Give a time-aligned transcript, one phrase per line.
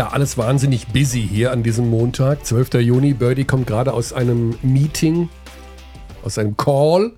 [0.00, 2.72] Ja, alles wahnsinnig busy hier an diesem Montag, 12.
[2.80, 3.12] Juni.
[3.12, 5.28] Birdie kommt gerade aus einem Meeting,
[6.24, 7.12] aus einem Call.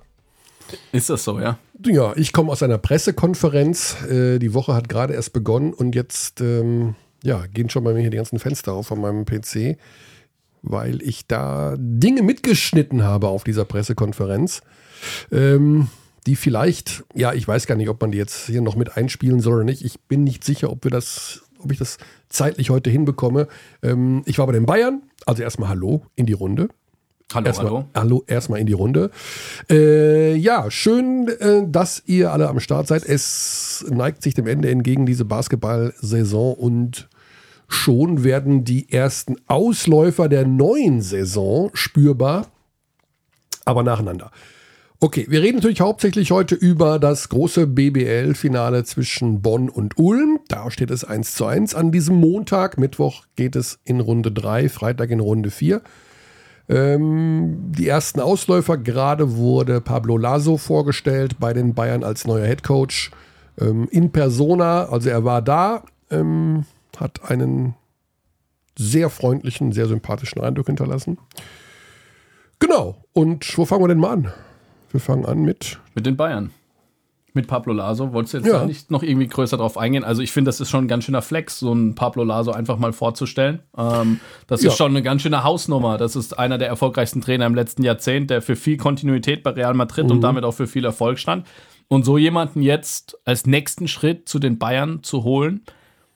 [0.90, 1.60] Ist das so, ja?
[1.86, 4.02] Ja, ich komme aus einer Pressekonferenz.
[4.10, 8.00] Äh, die Woche hat gerade erst begonnen und jetzt ähm, ja, gehen schon bei mir
[8.00, 9.78] hier die ganzen Fenster auf von meinem PC,
[10.62, 14.60] weil ich da Dinge mitgeschnitten habe auf dieser Pressekonferenz.
[15.30, 15.86] Ähm,
[16.26, 19.40] die vielleicht, ja, ich weiß gar nicht, ob man die jetzt hier noch mit einspielen
[19.40, 19.84] soll oder nicht.
[19.84, 21.98] Ich bin nicht sicher, ob wir das, ob ich das
[22.28, 23.48] zeitlich heute hinbekomme.
[23.82, 26.68] Ähm, ich war bei den Bayern, also erstmal Hallo in die Runde.
[27.34, 27.84] Hallo, erstmal, hallo.
[27.94, 29.10] Hallo, erstmal in die Runde.
[29.70, 33.04] Äh, ja, schön, äh, dass ihr alle am Start seid.
[33.04, 37.08] Es neigt sich dem Ende entgegen, diese Basketball-Saison und
[37.68, 42.48] schon werden die ersten Ausläufer der neuen Saison spürbar,
[43.64, 44.30] aber nacheinander.
[45.04, 50.38] Okay, wir reden natürlich hauptsächlich heute über das große BBL-Finale zwischen Bonn und Ulm.
[50.46, 52.78] Da steht es 1 zu 1 an diesem Montag.
[52.78, 55.82] Mittwoch geht es in Runde 3, Freitag in Runde 4.
[56.68, 63.10] Ähm, die ersten Ausläufer, gerade wurde Pablo Laso vorgestellt bei den Bayern als neuer Headcoach.
[63.58, 66.64] Ähm, in Persona, also er war da, ähm,
[66.96, 67.74] hat einen
[68.78, 71.18] sehr freundlichen, sehr sympathischen Eindruck hinterlassen.
[72.60, 74.32] Genau, und wo fangen wir denn mal an?
[74.92, 75.78] Wir fangen an mit.
[75.94, 76.50] Mit den Bayern.
[77.34, 78.12] Mit Pablo Laso.
[78.12, 78.58] Wolltest du jetzt Ja.
[78.58, 80.04] da nicht noch irgendwie größer drauf eingehen?
[80.04, 82.76] Also, ich finde, das ist schon ein ganz schöner Flex, so einen Pablo Laso einfach
[82.76, 83.60] mal vorzustellen.
[83.76, 84.68] Ähm, das Ja.
[84.70, 85.96] ist schon eine ganz schöne Hausnummer.
[85.96, 89.72] Das ist einer der erfolgreichsten Trainer im letzten Jahrzehnt, der für viel Kontinuität bei Real
[89.72, 90.10] Madrid Mhm.
[90.12, 91.46] und damit auch für viel Erfolg stand.
[91.88, 95.62] Und so jemanden jetzt als nächsten Schritt zu den Bayern zu holen,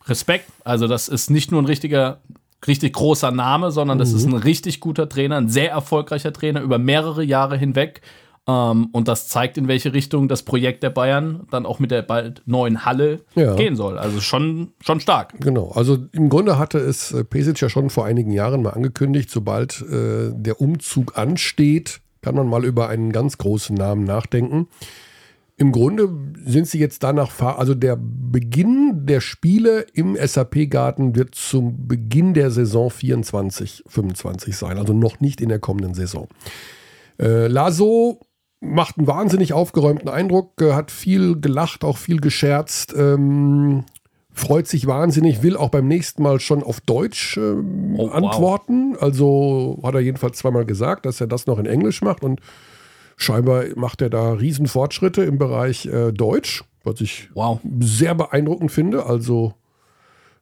[0.07, 0.51] Respekt.
[0.65, 2.21] Also, das ist nicht nur ein richtiger,
[2.67, 6.79] richtig großer Name, sondern das ist ein richtig guter Trainer, ein sehr erfolgreicher Trainer über
[6.79, 8.03] mehrere Jahre hinweg.
[8.49, 12.03] Ähm, und das zeigt, in welche Richtung das Projekt der Bayern dann auch mit der
[12.03, 13.55] bald neuen Halle Ja.
[13.57, 13.99] gehen soll.
[13.99, 15.35] Also schon, schon stark.
[15.41, 19.31] Genau, also im Grunde hatte es äh, Pesic ja schon vor einigen Jahren mal angekündigt,
[19.31, 24.69] sobald äh, der Umzug ansteht, kann man mal über einen ganz großen Namen nachdenken.
[25.59, 26.11] Im Grunde
[26.45, 32.51] sind sie jetzt danach, also der Beginn der Spiele im SAP-Garten wird zum Beginn der
[32.51, 36.29] Saison 24, 25 sein, also noch nicht in der kommenden Saison.
[37.19, 38.21] Äh, Laso
[38.61, 43.85] macht einen wahnsinnig aufgeräumten Eindruck, äh, hat viel gelacht, auch viel gescherzt, ähm,
[44.33, 48.15] freut sich wahnsinnig, will auch beim nächsten Mal schon auf Deutsch ähm, Oh, wow.
[48.15, 48.97] antworten.
[49.01, 52.41] Also hat er jedenfalls zweimal gesagt, dass er das noch in Englisch macht und
[53.17, 57.61] scheinbar macht er da Riesenfortschritte im Bereich äh, Deutsch, was ich Wow.
[57.81, 59.07] sehr beeindruckend finde.
[59.07, 59.55] Also,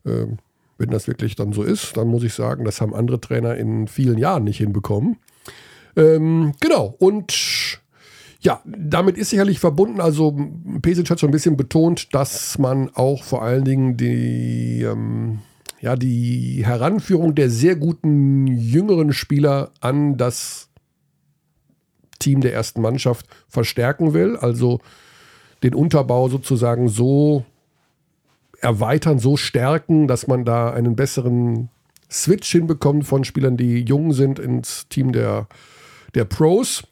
[0.05, 0.39] ähm,
[0.77, 3.87] wenn das wirklich dann so ist, dann muss ich sagen, das haben andere Trainer in
[3.87, 5.19] vielen Jahren nicht hinbekommen.
[5.97, 7.81] Ähm, genau, und
[8.44, 10.37] ja, damit ist sicherlich verbunden, also
[10.82, 15.38] Pesic hat schon ein bisschen betont, dass man auch vor allen Dingen die, ähm,
[15.81, 20.69] ja, die Heranführung der sehr guten jüngeren Spieler an das
[22.19, 24.37] Team der ersten Mannschaft verstärken will.
[24.37, 24.81] Also
[25.62, 27.47] den Unterbau sozusagen so
[28.61, 31.71] erweitern, so stärken, dass man da einen besseren
[32.11, 35.49] Switch hinbekommt von Spielern, die jung sind, ins Team der,
[36.15, 36.84] der Pros.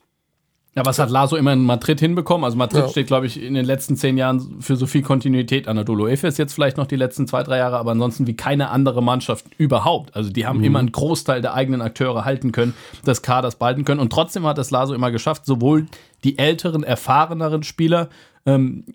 [0.75, 2.43] Ja, was hat Laso immer in Madrid hinbekommen?
[2.45, 2.89] Also Madrid Ja.
[2.89, 5.67] steht, glaube ich, in den letzten zehn Jahren für so viel Kontinuität.
[5.67, 9.03] Anadolu Efes jetzt vielleicht noch die letzten zwei, drei Jahre, aber ansonsten wie keine andere
[9.03, 10.15] Mannschaft überhaupt.
[10.15, 10.63] Also die haben Mhm.
[10.63, 12.73] immer einen Großteil der eigenen Akteure halten können,
[13.05, 13.99] des Kaders behalten können.
[13.99, 15.85] Und trotzdem hat es Laso immer geschafft, sowohl
[16.23, 18.09] die älteren, erfahreneren Spieler
[18.47, 18.85] ähm,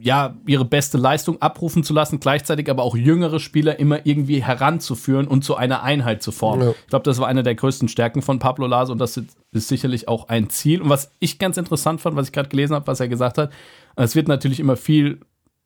[0.00, 5.26] ja, ihre beste Leistung abrufen zu lassen, gleichzeitig aber auch jüngere Spieler immer irgendwie heranzuführen
[5.26, 6.68] und zu einer Einheit zu formen.
[6.68, 6.70] Ja.
[6.70, 9.16] Ich glaube, das war eine der größten Stärken von Pablo Laso und das
[9.52, 10.80] ist sicherlich auch ein Ziel.
[10.80, 13.52] Und was ich ganz interessant fand, was ich gerade gelesen habe, was er gesagt hat,
[13.96, 15.20] es wird natürlich immer viel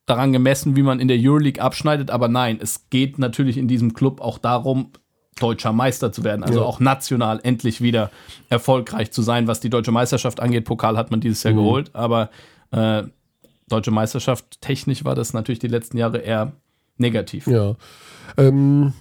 [0.05, 3.93] daran gemessen, wie man in der Euroleague abschneidet, aber nein, es geht natürlich in diesem
[3.93, 4.91] Club auch darum,
[5.39, 6.65] deutscher Meister zu werden, also Ja.
[6.65, 8.09] auch national endlich wieder
[8.49, 10.65] erfolgreich zu sein, was die deutsche Meisterschaft angeht.
[10.65, 12.29] Pokal hat man dieses Jahr geholt, aber
[12.71, 13.03] äh,
[13.69, 16.53] deutsche Meisterschaft technisch war das natürlich die letzten Jahre eher
[16.97, 17.47] negativ.
[17.47, 17.75] Ja.
[18.37, 18.93] Ähm,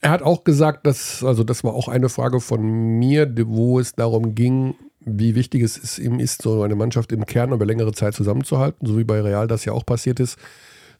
[0.00, 3.94] er hat auch gesagt, dass, also das war auch eine Frage von mir, wo es
[3.94, 7.92] darum ging, wie wichtig es ist, ihm ist, so eine Mannschaft im Kern über längere
[7.92, 10.38] Zeit zusammenzuhalten, so wie bei Real das ja auch passiert ist.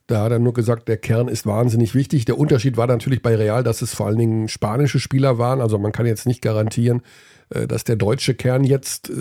[0.07, 2.25] Da hat er nur gesagt, der Kern ist wahnsinnig wichtig.
[2.25, 5.61] Der Unterschied war natürlich bei Real, dass es vor allen Dingen spanische Spieler waren.
[5.61, 7.01] Also man kann jetzt nicht garantieren,
[7.67, 9.13] dass der deutsche Kern jetzt äh,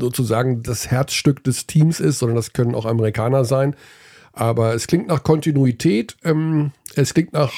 [0.00, 3.74] sozusagen das Herzstück des Teams ist, sondern das können auch Amerikaner sein.
[4.32, 7.52] Aber es klingt nach Kontinuität, ähm, es klingt nach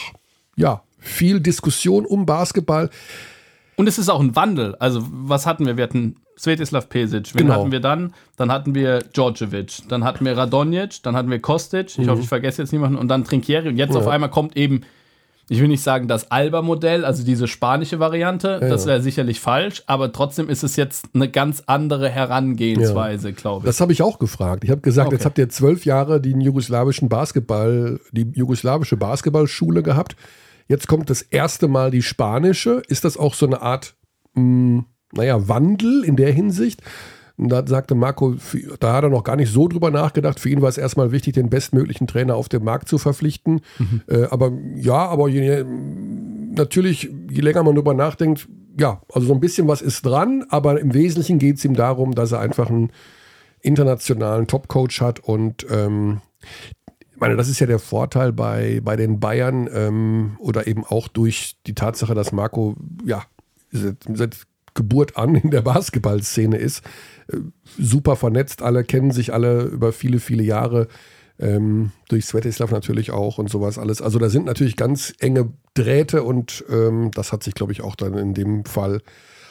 [0.56, 2.90] ja, viel Diskussion um Basketball.
[3.76, 4.74] Und es ist auch ein Wandel.
[4.76, 5.76] Also, was hatten wir?
[5.76, 7.34] Wir hatten Svetislav Pesic.
[7.34, 7.54] Wen Genau.
[7.60, 8.14] hatten wir dann?
[8.36, 9.88] Dann hatten wir Djordjevic.
[9.88, 11.02] Dann hatten wir Radonjic.
[11.02, 11.98] Dann hatten wir Kostic.
[11.98, 12.96] Ich hoffe, ich vergesse jetzt niemanden.
[12.98, 13.68] Und dann Trinkieri.
[13.68, 13.96] Und jetzt Mhm.
[13.96, 14.00] Ja.
[14.02, 14.82] auf einmal kommt eben
[15.52, 18.90] ich will nicht sagen das Alba-Modell, also diese spanische Variante, Ja, das ja.
[18.92, 23.66] wäre sicherlich falsch, aber trotzdem ist es jetzt eine ganz andere Herangehensweise, glaube ich.
[23.66, 24.62] Das habe ich auch gefragt.
[24.62, 25.16] Ich habe gesagt, Okay.
[25.16, 30.14] jetzt habt ihr zwölf Jahre den jugoslawischen Basketball, die jugoslawische Basketballschule gehabt.
[30.68, 32.82] Jetzt kommt das erste Mal die spanische.
[32.86, 33.94] Ist das auch so eine Art,
[34.34, 36.80] mh, naja, Wandel in der Hinsicht?
[37.40, 38.34] Und da sagte Marco,
[38.80, 40.38] da hat er noch gar nicht so drüber nachgedacht.
[40.38, 43.62] Für ihn war es erstmal wichtig, den bestmöglichen Trainer auf dem Markt zu verpflichten.
[44.08, 48.46] Äh, aber ja, aber je, natürlich, je länger man drüber nachdenkt,
[48.78, 52.14] ja, also so ein bisschen was ist dran, aber im Wesentlichen geht es ihm darum,
[52.14, 52.90] dass er einfach einen
[53.60, 56.20] internationalen Top-Coach hat und ähm,
[57.12, 61.08] ich meine, das ist ja der Vorteil bei, bei den Bayern ähm, oder eben auch
[61.08, 63.22] durch die Tatsache, dass Marco ja
[63.70, 64.36] seit, seit
[64.74, 66.84] Geburt an in der Basketballszene ist.
[67.32, 67.38] Äh,
[67.78, 70.88] super vernetzt, alle kennen sich alle über viele, viele Jahre.
[71.38, 74.02] Ähm, durch Svetislav natürlich auch und sowas alles.
[74.02, 77.96] Also da sind natürlich ganz enge Drähte und ähm, das hat sich, glaube ich, auch
[77.96, 79.00] dann in dem Fall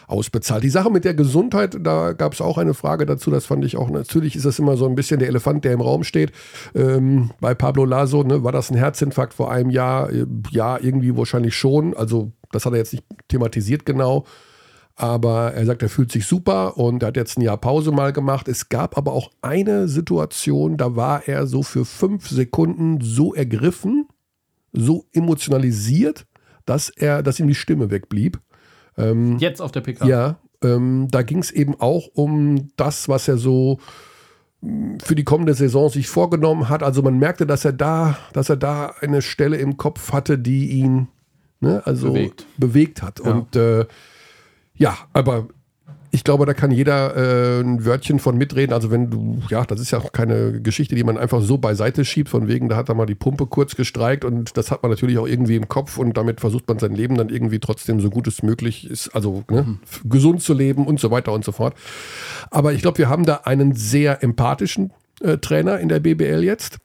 [0.10, 0.64] ausbezahlt.
[0.64, 3.78] Die Sache mit der Gesundheit, da gab es auch eine Frage dazu, das fand ich
[3.78, 6.32] auch, natürlich ist das immer so ein bisschen der Elefant, der im Raum steht.
[6.76, 10.12] Ähm, bei Pablo Laso, ne, war das ein Herzinfarkt vor einem Jahr?
[10.12, 11.96] Äh, Ja, irgendwie wahrscheinlich schon.
[11.96, 14.26] Also das hat er jetzt nicht thematisiert genau.
[15.00, 18.12] Aber er sagt, er fühlt sich super und er hat jetzt ein Jahr Pause mal
[18.12, 18.50] gemacht.
[18.50, 24.10] Es gab aber auch eine Situation, da war er so für fünf Sekunden so ergriffen,
[24.74, 26.26] so emotionalisiert,
[26.66, 28.42] dass er, dass ihm die Stimme wegblieb.
[29.40, 30.06] Jetzt auf der PK.
[30.06, 33.80] Ja, ähm, da ging es eben auch um das, was er so
[34.60, 36.84] mh, für die kommende Saison sich vorgenommen hat.
[36.84, 40.72] Also man merkte, dass er da, dass er da eine Stelle im Kopf hatte, die
[40.72, 41.08] ihn
[41.62, 42.46] ne, also Bewegt.
[42.58, 43.22] bewegt hat.
[43.24, 43.32] Ja.
[43.32, 43.86] Und äh,
[44.80, 45.48] ja, aber
[46.12, 48.74] ich glaube, da kann jeder äh, ein Wörtchen von mitreden.
[48.74, 52.04] Also wenn du, ja, das ist ja auch keine Geschichte, die man einfach so beiseite
[52.04, 54.90] schiebt, von wegen, da hat er mal die Pumpe kurz gestreikt und das hat man
[54.90, 58.10] natürlich auch irgendwie im Kopf und damit versucht man sein Leben dann irgendwie trotzdem so
[58.10, 61.52] gut es möglich ist, also ne, f- gesund zu leben und so weiter und so
[61.52, 61.76] fort.
[62.50, 64.92] Aber ich glaube, wir haben da einen sehr empathischen
[65.22, 66.80] äh, Trainer in der BBL jetzt.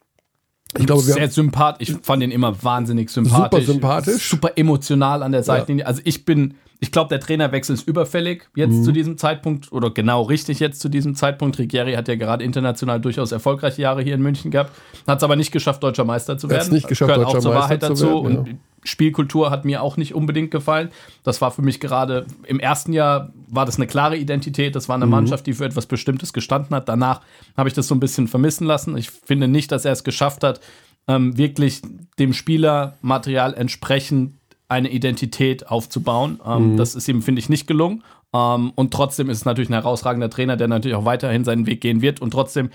[0.76, 1.88] Ich glaube, Sehr sympathisch.
[1.88, 3.61] Ich fand ihn immer wahnsinnig sympathisch.
[3.64, 4.29] Super sympathisch.
[4.29, 5.87] Super emotional an der Seitenlinie.
[5.87, 8.82] Also ich bin, ich glaube, der Trainerwechsel ist überfällig jetzt Mhm.
[8.82, 11.58] zu diesem Zeitpunkt oder genau richtig jetzt zu diesem Zeitpunkt.
[11.58, 14.70] Rigieri hat ja gerade international durchaus erfolgreiche Jahre hier in München gehabt,
[15.06, 16.75] hat es aber nicht geschafft, deutscher Meister zu Hat's werden.
[16.75, 18.25] nicht geschafft, Gehört auch deutscher zur Wahrheit Meister zu dazu.
[18.25, 20.90] werden, Und Spielkultur hat mir auch nicht unbedingt gefallen.
[21.22, 24.76] Das war für mich gerade im ersten Jahr war das eine klare Identität.
[24.76, 25.04] Das war Mhm.
[25.04, 26.86] eine Mannschaft, die für etwas Bestimmtes gestanden hat.
[26.86, 27.22] Danach
[27.56, 28.94] habe ich das so ein bisschen vermissen lassen.
[28.98, 30.60] Ich finde nicht, dass er es geschafft hat,
[31.08, 31.81] ähm, wirklich
[32.19, 34.34] dem Spielermaterial entsprechend
[34.74, 36.40] eine Identität aufzubauen.
[36.46, 36.76] Ähm, Mhm.
[36.76, 38.02] Das ist ihm, finde ich, nicht gelungen.
[38.34, 41.80] Ähm, und trotzdem ist es natürlich ein herausragender Trainer, der natürlich auch weiterhin seinen Weg
[41.80, 42.20] gehen wird.
[42.20, 42.70] Und trotzdem,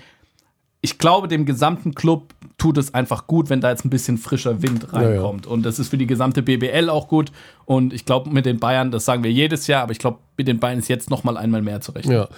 [0.80, 4.62] ich glaube, dem gesamten Club tut es einfach gut, wenn da jetzt ein bisschen frischer
[4.62, 5.46] Wind reinkommt.
[5.46, 7.30] Und das ist für die gesamte BBL auch gut.
[7.66, 10.48] Und ich glaube, mit den Bayern, das sagen wir jedes Jahr, aber ich glaube, mit
[10.48, 12.14] den Bayern ist jetzt noch mal einmal mehr zu rechnen.
[12.14, 12.28] Ja.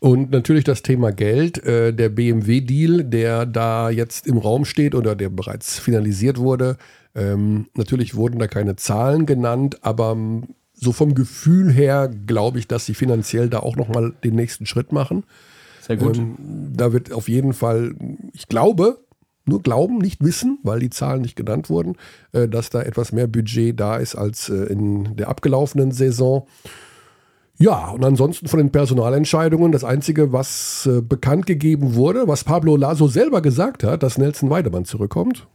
[0.00, 5.16] Und natürlich das Thema Geld, äh, der BMW-Deal, der da jetzt im Raum steht oder
[5.16, 6.76] der bereits finalisiert wurde.
[7.18, 12.68] Ähm, natürlich wurden da keine Zahlen genannt, aber ähm, so vom Gefühl her glaube ich,
[12.68, 15.24] dass sie finanziell da auch nochmal den nächsten Schritt machen.
[15.80, 16.16] Sehr gut.
[16.16, 16.36] Ähm,
[16.76, 17.94] da wird auf jeden Fall,
[18.32, 18.98] ich glaube,
[19.44, 21.96] nur glauben, nicht wissen, weil die Zahlen nicht genannt wurden,
[22.32, 26.46] äh, dass da etwas mehr Budget da ist als äh, in der abgelaufenen Saison.
[27.58, 32.76] Ja, und ansonsten von den Personalentscheidungen, das Einzige, was äh, bekannt gegeben wurde, was Pablo
[32.76, 35.48] Laso selber gesagt hat, dass Nelson Weidemann zurückkommt.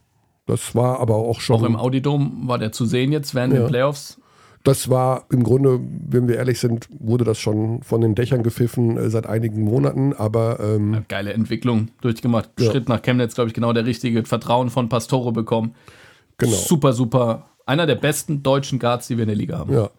[0.46, 1.56] Das war aber auch schon.
[1.56, 3.60] Auch im Audidom war der zu sehen jetzt während Ja.
[3.60, 4.20] den Playoffs.
[4.62, 8.96] Das war im Grunde, wenn wir ehrlich sind, wurde das schon von den Dächern gepfiffen
[8.96, 12.48] äh, seit einigen Monaten, aber ähm, Geile Entwicklung durchgemacht.
[12.58, 12.70] Ja.
[12.70, 14.24] Schritt nach Chemnitz, glaube ich, genau der richtige.
[14.24, 15.74] Vertrauen von Pastore bekommen.
[16.38, 16.52] genau.
[16.56, 17.46] Super, super.
[17.66, 19.72] Einer der besten deutschen Guards, die wir in der Liga haben.
[19.72, 19.90] Ja.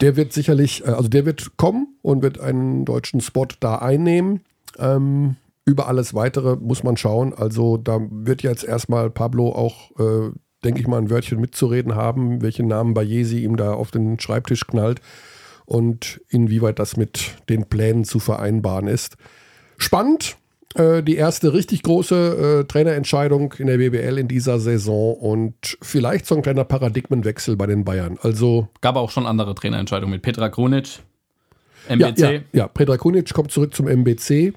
[0.00, 4.40] Der wird sicherlich, äh, also der wird kommen und wird einen deutschen Spot da einnehmen.
[4.78, 5.36] Ähm,
[5.68, 7.34] über alles weitere muss man schauen.
[7.34, 10.30] Also da wird jetzt erstmal Pablo auch, äh,
[10.64, 14.66] denke ich mal, ein Wörtchen mitzureden haben, welchen Namen Bayesi ihm da auf den Schreibtisch
[14.66, 15.02] knallt
[15.66, 19.16] und inwieweit das mit den Plänen zu vereinbaren ist.
[19.76, 20.36] Spannend.
[20.74, 26.26] Äh, die erste richtig große äh, Trainerentscheidung in der BBL in dieser Saison und vielleicht
[26.26, 28.18] so ein kleiner Paradigmenwechsel bei den Bayern.
[28.22, 31.00] Also Gab auch schon andere Trainerentscheidungen mit Petra Krunic,
[31.88, 32.68] Ja, MBC, ja, ja.
[32.68, 34.54] Predrag Kunic kommt zurück zum MBC.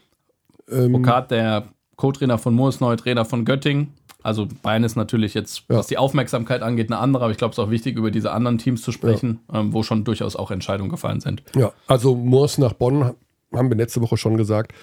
[0.70, 1.66] Ähm, Okat, der
[1.96, 3.94] Co-Trainer von Moors, neuer Trainer von Göttingen.
[4.24, 5.78] Also Bayern ist natürlich jetzt, Ja.
[5.78, 8.32] was die Aufmerksamkeit angeht, eine andere, aber ich glaube, es ist auch wichtig, über diese
[8.32, 11.42] anderen Teams zu sprechen, ähm, wo schon durchaus auch Entscheidungen gefallen sind.
[11.56, 13.16] ja, also Moors nach Bonn
[13.54, 14.74] haben wir letzte Woche schon gesagt.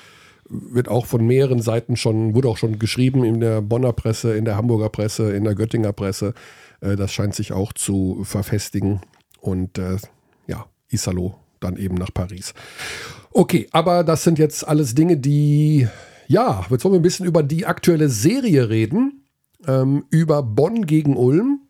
[0.51, 4.47] wird auch von mehreren Seiten schon, wurde auch schon geschrieben in der Bonner Presse, in
[4.47, 6.33] der Hamburger Presse, in der Göttinger Presse.
[6.81, 9.03] Äh, das scheint sich auch zu verfestigen.
[9.43, 9.99] Und äh,
[10.47, 12.55] ja, Isalo dann eben nach Paris.
[13.31, 15.89] Okay, aber das sind jetzt alles Dinge, die,
[16.27, 19.25] ja, jetzt wollen wir ein bisschen über die aktuelle Serie reden.
[19.67, 21.63] Ähm, über Bonn gegen Ulm.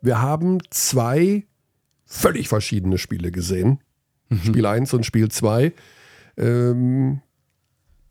[0.00, 1.46] Wir haben zwei
[2.06, 3.80] völlig verschiedene Spiele gesehen.
[4.28, 4.38] Mhm.
[4.38, 5.72] Spiel 1 und Spiel 2.
[6.38, 7.20] Ähm,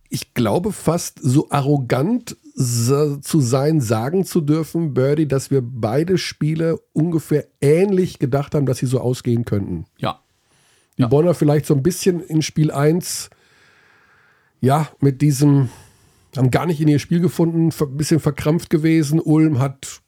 [0.10, 6.80] ich glaube fast so arrogant zu sein, sagen zu dürfen, Birdie, dass wir beide Spiele
[6.94, 9.86] ungefähr ähnlich gedacht haben, dass sie so ausgehen könnten.
[9.98, 10.22] Ja.
[10.98, 11.08] Die ja.
[11.08, 13.30] Bonner vielleicht so ein bisschen in Spiel 1,
[14.62, 15.70] ja, mit diesem,
[16.36, 19.20] haben gar nicht in ihr Spiel gefunden, ein bisschen verkrampft gewesen.
[19.20, 20.02] Ulm hat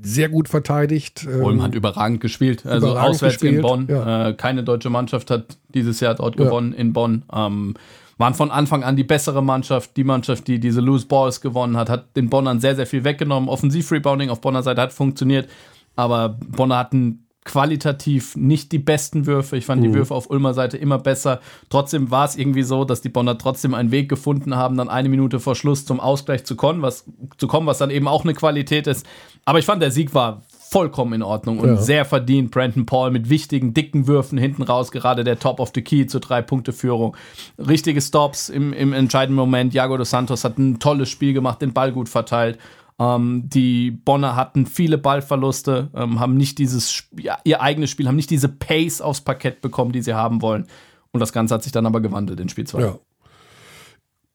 [0.00, 1.26] sehr gut verteidigt.
[1.26, 2.64] Ulm ähm, hat überragend gespielt.
[2.64, 3.56] Also überragend auswärts gespielt.
[3.56, 3.86] in Bonn.
[3.88, 4.28] Ja.
[4.28, 6.78] Äh, keine deutsche Mannschaft hat dieses Jahr dort gewonnen ja.
[6.78, 7.24] in Bonn.
[7.32, 7.74] Ähm,
[8.16, 9.96] waren von Anfang an die bessere Mannschaft.
[9.96, 13.48] Die Mannschaft, die diese Loose Balls gewonnen hat, hat den Bonnern sehr, sehr viel weggenommen.
[13.48, 15.48] Offensiv-Rebounding auf Bonner Seite hat funktioniert.
[15.94, 19.56] Aber Bonner hatten qualitativ nicht die besten Würfe.
[19.56, 19.86] Ich fand mhm.
[19.86, 21.40] die Würfe auf Ulmer Seite immer besser.
[21.70, 25.08] Trotzdem war es irgendwie so, dass die Bonner trotzdem einen Weg gefunden haben, dann eine
[25.08, 27.04] Minute vor Schluss zum Ausgleich zu kommen, was,
[27.38, 29.06] zu kommen, was dann eben auch eine Qualität ist.
[29.46, 31.76] Aber ich fand, der Sieg war vollkommen in Ordnung und ja.
[31.76, 32.50] sehr verdient.
[32.50, 36.20] Brandon Paul mit wichtigen, dicken Würfen hinten raus, gerade der Top of the Key zur
[36.20, 37.16] Drei-Punkte-Führung.
[37.58, 39.72] Richtige Stops im, im entscheidenden Moment.
[39.72, 42.58] Jago dos Santos hat ein tolles Spiel gemacht, den Ball gut verteilt.
[42.98, 48.16] Ähm, die Bonner hatten viele Ballverluste, ähm, haben nicht dieses, ja, ihr eigenes Spiel, haben
[48.16, 50.66] nicht diese Pace aufs Parkett bekommen, die sie haben wollen.
[51.12, 52.80] Und das Ganze hat sich dann aber gewandelt in Spiel 2.
[52.80, 52.98] Ja.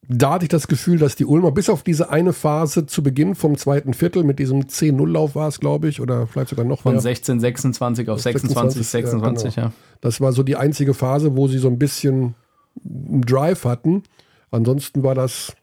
[0.08, 3.34] Da hatte ich das Gefühl, dass die Ulmer bis auf diese eine Phase zu Beginn
[3.34, 6.92] vom zweiten Viertel mit diesem 10-0-Lauf war es, glaube ich, oder vielleicht sogar noch Von
[6.92, 7.00] mehr.
[7.00, 9.66] 16, 26 auf 26, 26, 26, ja, genau.
[9.68, 9.72] ja.
[10.00, 12.34] Das war so die einzige Phase, wo sie so ein bisschen
[12.82, 14.02] Drive hatten.
[14.50, 15.54] Ansonsten war das,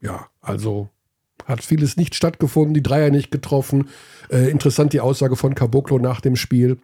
[0.00, 0.88] ja, also
[1.50, 3.88] hat vieles nicht stattgefunden, die Dreier nicht getroffen.
[4.30, 6.78] Äh, interessant die Aussage von Caboclo nach dem Spiel.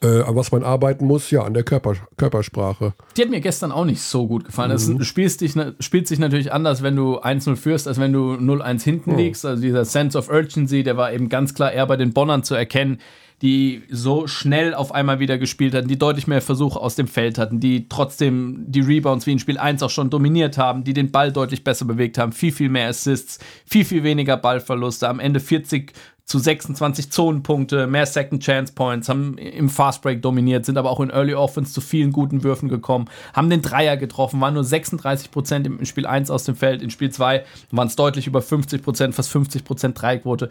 [0.00, 2.94] Äh, an was man arbeiten muss, ja, an der Körper, Körpersprache.
[3.16, 4.70] Die hat mir gestern auch nicht so gut gefallen.
[4.70, 5.00] Mhm.
[5.00, 8.82] Es spielst dich, spielt sich natürlich anders, wenn du 1-0 führst, als wenn du 0-1
[8.82, 9.18] hinten mhm.
[9.18, 9.44] liegst.
[9.44, 12.54] Also dieser Sense of Urgency, der war eben ganz klar eher bei den Bonnern zu
[12.54, 12.98] erkennen
[13.42, 17.38] die so schnell auf einmal wieder gespielt hatten, die deutlich mehr Versuche aus dem Feld
[17.38, 21.10] hatten, die trotzdem die Rebounds wie in Spiel 1 auch schon dominiert haben, die den
[21.10, 25.40] Ball deutlich besser bewegt haben, viel, viel mehr Assists, viel, viel weniger Ballverluste, am Ende
[25.40, 25.92] 40
[26.24, 31.00] zu 26 Zonenpunkte, mehr Second Chance Points, haben im Fast Break dominiert, sind aber auch
[31.00, 35.32] in Early Offense zu vielen guten Würfen gekommen, haben den Dreier getroffen, waren nur 36
[35.32, 38.82] Prozent im Spiel 1 aus dem Feld, in Spiel 2 waren es deutlich über 50
[38.82, 40.48] Prozent, fast 50 Prozent Dreierquote.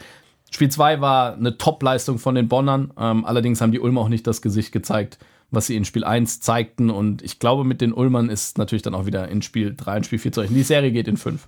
[0.51, 2.93] Spiel 2 war eine Top-Leistung von den Bonnern.
[2.99, 5.17] Ähm, allerdings haben die Ulmer auch nicht das Gesicht gezeigt,
[5.49, 6.89] was sie in Spiel 1 zeigten.
[6.89, 10.05] Und ich glaube, mit den Ulmern ist natürlich dann auch wieder in Spiel 3 und
[10.05, 10.57] Spiel 4 zu rechnen.
[10.57, 11.47] Die Serie geht in 5.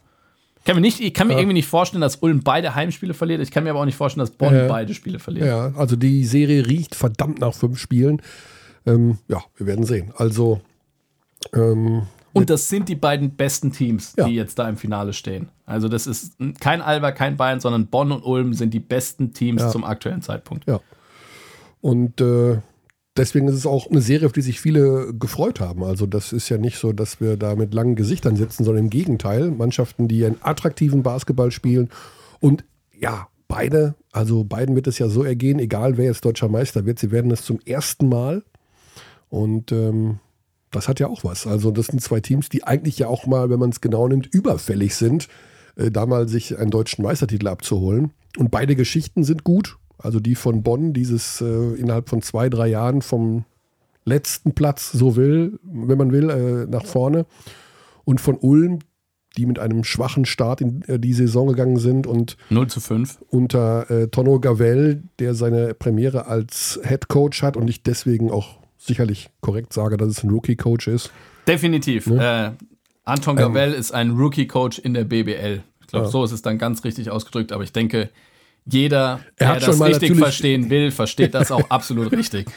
[0.66, 1.40] Kann mir nicht, ich kann mir ja.
[1.40, 3.42] irgendwie nicht vorstellen, dass Ulm beide Heimspiele verliert.
[3.42, 5.48] Ich kann mir aber auch nicht vorstellen, dass Bonn äh, beide Spiele verliert.
[5.48, 8.22] Ja, also die Serie riecht verdammt nach fünf Spielen.
[8.86, 10.14] Ähm, ja, wir werden sehen.
[10.16, 10.62] Also
[11.54, 14.26] ähm, und das sind die beiden besten Teams, ja.
[14.26, 15.50] die jetzt da im Finale stehen.
[15.66, 19.62] Also das ist kein Alba, kein Bayern, sondern Bonn und Ulm sind die besten Teams
[19.62, 19.70] ja.
[19.70, 20.68] zum aktuellen Zeitpunkt.
[20.68, 20.80] Ja.
[21.82, 22.58] Und äh,
[23.16, 25.84] deswegen ist es auch eine Serie, auf die sich viele gefreut haben.
[25.84, 28.90] Also das ist ja nicht so, dass wir da mit langen Gesichtern sitzen, sondern im
[28.90, 29.52] Gegenteil.
[29.52, 31.90] Mannschaften, die einen attraktiven Basketball spielen
[32.40, 32.66] und
[33.00, 37.00] ja, beide, also beiden wird es ja so ergehen, egal wer jetzt deutscher Meister wird,
[37.00, 38.44] sie werden es zum ersten Mal.
[39.30, 40.20] Und ähm,
[40.76, 41.48] das hat ja auch was.
[41.48, 44.28] Also das sind zwei Teams, die eigentlich ja auch mal, wenn man es genau nimmt,
[44.28, 45.28] überfällig sind,
[45.76, 48.12] äh, da mal sich einen deutschen Meistertitel abzuholen.
[48.38, 49.78] Und beide Geschichten sind gut.
[49.98, 53.46] Also die von Bonn, dieses äh, innerhalb von zwei, drei Jahren vom
[54.06, 57.26] letzten Platz, so will, wenn man will, äh, nach vorne.
[58.04, 58.80] Und von Ulm,
[59.38, 63.24] die mit einem schwachen Start in äh, die Saison gegangen sind und 0 zu 5
[63.30, 68.63] unter äh, Tonno Gavel, der seine Premiere als Head Coach hat und ich deswegen auch
[68.86, 71.12] sicherlich korrekt sage, dass es ein Rookie-Coach ist.
[71.48, 72.08] Definitiv.
[72.08, 72.56] Ne?
[72.60, 72.66] Äh,
[73.06, 75.64] Anton Gavel ähm, ist ein Rookie-Coach in der BBL.
[75.82, 76.12] Ich glaube, ja.
[76.12, 78.10] so ist es dann ganz richtig ausgedrückt, aber ich denke,
[78.66, 82.48] jeder, der das richtig verstehen will, versteht das auch absolut richtig.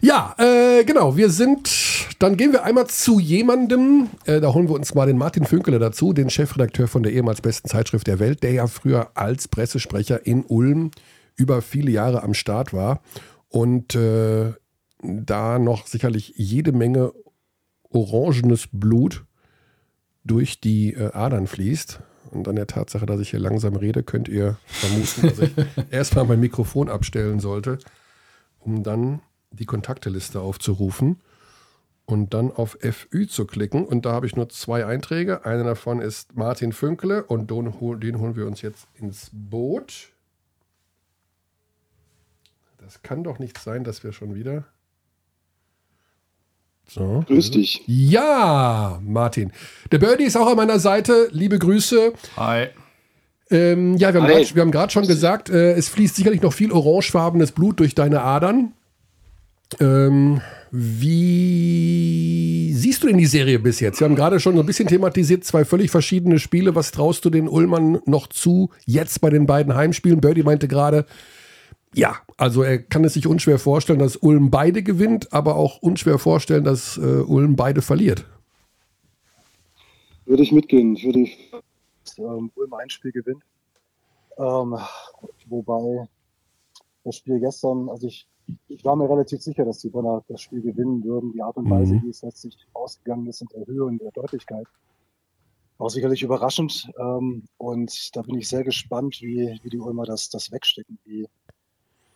[0.00, 1.16] Ja, äh, genau.
[1.16, 1.70] Wir sind,
[2.18, 5.78] dann gehen wir einmal zu jemandem, äh, da holen wir uns mal den Martin Fünkele
[5.78, 10.26] dazu, den Chefredakteur von der ehemals besten Zeitschrift der Welt, der ja früher als Pressesprecher
[10.26, 10.90] in Ulm
[11.36, 13.02] über viele Jahre am Start war
[13.48, 14.52] und äh,
[15.02, 17.12] da noch sicherlich jede Menge
[17.90, 19.24] orangenes Blut
[20.24, 22.00] durch die äh, Adern fließt.
[22.30, 25.52] Und an der Tatsache, dass ich hier langsam rede, könnt ihr vermuten, dass ich
[25.90, 27.78] erstmal mein Mikrofon abstellen sollte,
[28.60, 31.20] um dann die Kontakteliste aufzurufen.
[32.06, 33.84] und dann auf FÜ zu klicken.
[33.84, 35.44] Und da habe ich nur zwei Einträge.
[35.44, 40.12] Einer davon ist Martin Fünkele und den, den holen wir uns jetzt ins Boot.
[42.78, 44.64] Das kann doch nicht sein, dass wir schon wieder.
[46.92, 47.24] So.
[47.28, 47.82] Grüß dich.
[47.86, 49.52] Ja, Martin.
[49.92, 51.28] Der Birdie ist auch an meiner Seite.
[51.30, 52.12] Liebe Grüße.
[52.36, 52.66] Hi.
[53.48, 57.78] Ähm, ja, wir haben gerade schon gesagt, äh, es fließt sicherlich noch viel orangefarbenes Blut
[57.78, 58.72] durch deine Adern.
[59.78, 60.40] Ähm,
[60.72, 64.00] wie siehst du denn die Serie bis jetzt?
[64.00, 66.74] Wir haben gerade schon so ein bisschen thematisiert, zwei völlig verschiedene Spiele.
[66.74, 70.20] Was traust du den Ullmann noch zu, jetzt bei den beiden Heimspielen?
[70.20, 71.06] Birdie meinte gerade,
[71.94, 76.18] ja, also er kann es sich unschwer vorstellen, dass Ulm beide gewinnt, aber auch unschwer
[76.18, 78.24] vorstellen, dass äh, Ulm beide verliert.
[80.24, 80.94] Würde ich mitgehen.
[80.94, 81.26] Ich würde
[82.18, 83.42] ähm, Ulm ein Spiel gewinnt.
[84.38, 84.76] Ähm,
[85.46, 86.08] wobei
[87.04, 88.28] das Spiel gestern, also ich
[88.68, 91.32] ich war mir relativ sicher, dass die Bonner das Spiel gewinnen würden.
[91.32, 92.02] Die Art und Weise, mhm.
[92.04, 94.66] wie es letztlich ausgegangen ist, in der Höhe und der Deutlichkeit,
[95.78, 96.90] war sicherlich überraschend.
[96.98, 101.28] Ähm, und da bin ich sehr gespannt, wie, wie die Ulmer das, das wegstecken, wie,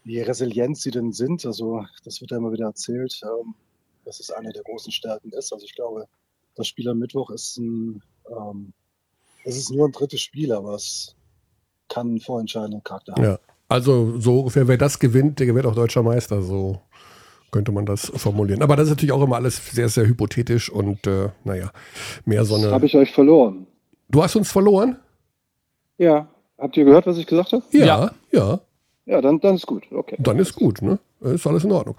[0.04, 1.44] wie resilient sie denn sind.
[1.44, 3.54] Also, das wird ja immer wieder erzählt, ähm,
[4.04, 5.52] dass es eine der großen Stärken ist.
[5.52, 6.06] Also, ich glaube,
[6.54, 8.72] das Spiel am Mittwoch ist ein, ähm,
[9.44, 11.16] es ist nur ein drittes Spiel, aber es
[11.88, 13.24] kann einen vorentscheidenden Charakter haben.
[13.24, 13.38] Ja.
[13.68, 16.42] Also so ungefähr, wer das gewinnt, der gewinnt auch deutscher Meister.
[16.42, 16.80] So
[17.50, 18.62] könnte man das formulieren.
[18.62, 21.70] Aber das ist natürlich auch immer alles sehr, sehr hypothetisch und äh, naja,
[22.24, 22.70] mehr so eine.
[22.70, 23.66] Habe ich euch verloren?
[24.08, 24.96] Du hast uns verloren?
[25.98, 26.28] Ja.
[26.58, 27.64] Habt ihr gehört, was ich gesagt habe?
[27.70, 28.10] Ja, ja.
[28.32, 28.60] Ja,
[29.06, 29.84] dann, dann ist gut.
[29.90, 30.16] Okay.
[30.18, 30.98] Dann ist gut, ne?
[31.20, 31.96] Ist alles in Ordnung.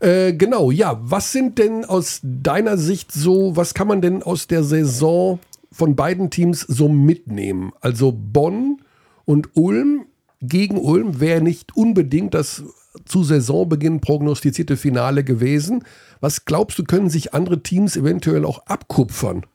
[0.00, 0.98] Äh, genau, ja.
[1.02, 5.38] Was sind denn aus deiner Sicht so, was kann man denn aus der Saison
[5.70, 7.72] von beiden Teams so mitnehmen?
[7.80, 8.82] Also Bonn
[9.24, 10.06] und Ulm
[10.40, 12.64] gegen Ulm wäre nicht unbedingt das
[13.04, 15.84] zu Saisonbeginn prognostizierte Finale gewesen.
[16.20, 19.46] Was glaubst du, können sich andere Teams eventuell auch abkupfern?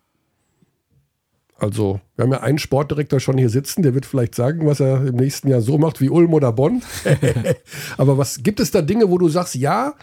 [1.59, 5.07] Also, wir haben ja einen Sportdirektor schon hier sitzen, der wird vielleicht sagen, was er
[5.07, 6.83] im nächsten Jahr so macht wie Ulm oder Bonn.
[7.98, 9.96] Aber was gibt es da Dinge, wo du sagst, ja,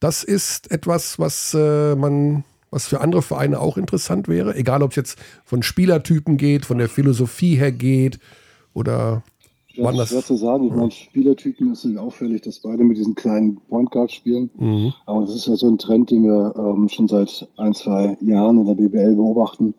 [0.00, 4.90] das ist etwas, was äh, man, was für andere Vereine auch interessant wäre, egal ob
[4.90, 8.18] es jetzt von Spielertypen geht, von der Philosophie her geht
[8.72, 9.22] oder
[9.74, 10.66] Schwer, das, schwer zu sagen.
[10.66, 14.50] Ich meine, Spielertypen ist auffällig, dass beide mit diesen kleinen Point Guards spielen.
[14.58, 14.92] Mhm.
[15.06, 18.58] Aber das ist ja so ein Trend, den wir ähm, schon seit ein, zwei Jahren
[18.58, 19.74] in der BBL beobachten.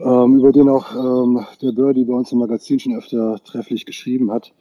[0.00, 4.32] Ähm, über den auch ähm, der Birdie bei uns im Magazin schon öfter trefflich geschrieben
[4.32, 4.52] hat.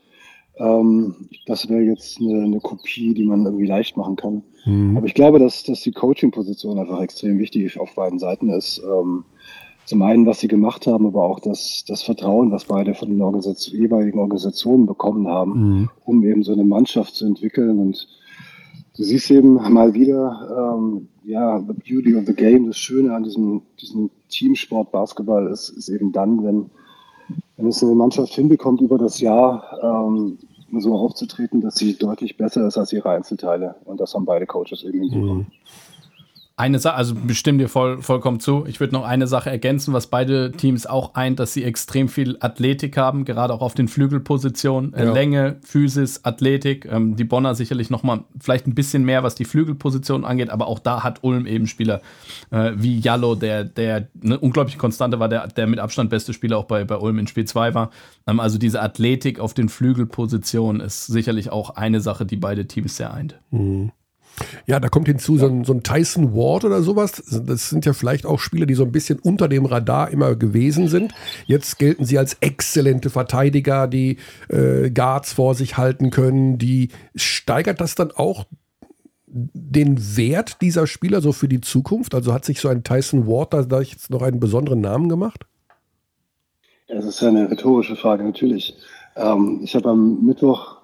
[0.58, 4.44] Ähm, das wäre jetzt eine, eine, Kopie, die man irgendwie leicht machen kann.
[4.66, 4.96] Mhm.
[4.98, 8.80] Aber ich glaube, dass, dass die Coaching-Position einfach extrem wichtig auf beiden Seiten ist.
[8.80, 9.26] Ähm,
[9.86, 13.22] zum einen, was sie gemacht haben, aber auch das, das Vertrauen, was beide von den
[13.22, 15.90] Organisation, jeweiligen Organisationen bekommen haben, mhm.
[16.06, 17.80] um eben so eine Mannschaft zu entwickeln.
[17.80, 18.08] Und
[18.96, 23.24] du siehst eben mal wieder, ähm, ja, the beauty of the game, das Schöne an
[23.24, 26.70] diesem, diesem Teamsport Basketball ist, ist eben dann, wenn,
[27.58, 30.38] wenn es eine Mannschaft hinbekommt, über das Jahr ähm,
[30.80, 33.76] so aufzutreten, dass sie deutlich besser ist als ihre Einzelteile.
[33.86, 35.38] Und das haben beide Coaches eben hinbekommen.
[35.38, 35.46] Mhm.
[36.56, 38.66] Eine Sache, also bestimmt dir voll, vollkommen zu.
[38.68, 42.38] Ich würde noch eine Sache ergänzen, was beide Teams auch eint, dass sie extrem viel
[42.42, 44.94] Athletik haben, gerade auch auf den Flügelpositionen.
[44.96, 45.12] Ja.
[45.12, 46.86] Länge, Physis, Athletik.
[46.86, 50.68] Ähm, die Bonner sicherlich noch mal vielleicht ein bisschen mehr, was die Flügelposition angeht, aber
[50.68, 52.02] auch da hat Ulm eben Spieler
[52.52, 56.60] äh, wie Jallo, der, der eine unglaublich konstante war, der, der mit Abstand beste Spieler
[56.60, 57.90] auch bei, bei Ulm in Spiel 2 war.
[58.28, 62.96] Ähm, also diese Athletik auf den Flügelpositionen ist sicherlich auch eine Sache, die beide Teams
[62.96, 63.40] sehr eint.
[63.50, 63.92] Mhm.
[64.66, 67.24] Ja, da kommt hinzu so ein, so ein, Tyson Ward oder sowas.
[67.46, 70.88] Das sind ja vielleicht auch Spieler, die so ein bisschen unter dem Radar immer gewesen
[70.88, 71.14] sind.
[71.46, 74.18] Jetzt gelten sie als exzellente Verteidiger, die
[74.50, 76.58] äh, Guards vor sich halten können.
[76.58, 78.46] Die steigert das dann auch
[79.34, 82.14] den Wert dieser Spieler so für die Zukunft?
[82.14, 85.46] Also hat sich so ein Tyson Ward da, da jetzt noch einen besonderen Namen gemacht?
[86.88, 88.76] das ist ja eine rhetorische Frage, natürlich.
[89.16, 90.78] Ähm, ich habe am Mittwoch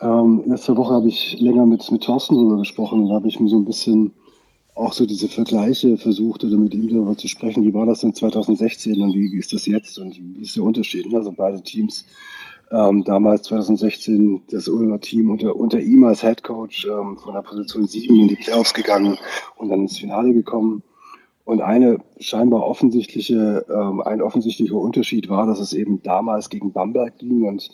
[0.00, 3.48] ähm, letzte Woche habe ich länger mit, mit Thorsten darüber gesprochen und habe ich mir
[3.48, 4.12] so ein bisschen
[4.74, 7.64] auch so diese Vergleiche versucht oder mit ihm darüber zu sprechen.
[7.64, 11.12] Wie war das denn 2016 und wie, ist das jetzt und wie ist der Unterschied?
[11.14, 12.06] Also beide Teams,
[12.70, 17.42] ähm, damals 2016 das Ulmer Team unter, unter ihm als Head Coach ähm, von der
[17.42, 19.18] Position 7 in die Playoffs gegangen
[19.56, 20.82] und dann ins Finale gekommen.
[21.44, 27.18] Und eine scheinbar offensichtliche, ähm, ein offensichtlicher Unterschied war, dass es eben damals gegen Bamberg
[27.18, 27.70] ging und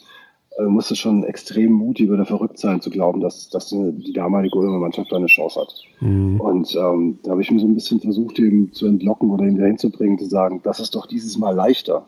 [0.65, 5.13] musste schon extrem mutig oder verrückt sein, zu glauben, dass, dass die damalige Ulmer Mannschaft
[5.13, 5.75] da eine Chance hat.
[6.01, 6.41] Mhm.
[6.41, 9.59] Und ähm, da habe ich mir so ein bisschen versucht, ihn zu entlocken oder ihn
[9.59, 12.07] dahin zu bringen, zu sagen, das ist doch dieses Mal leichter.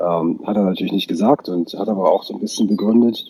[0.00, 3.24] Ähm, hat er natürlich nicht gesagt und hat aber auch so ein bisschen begründet.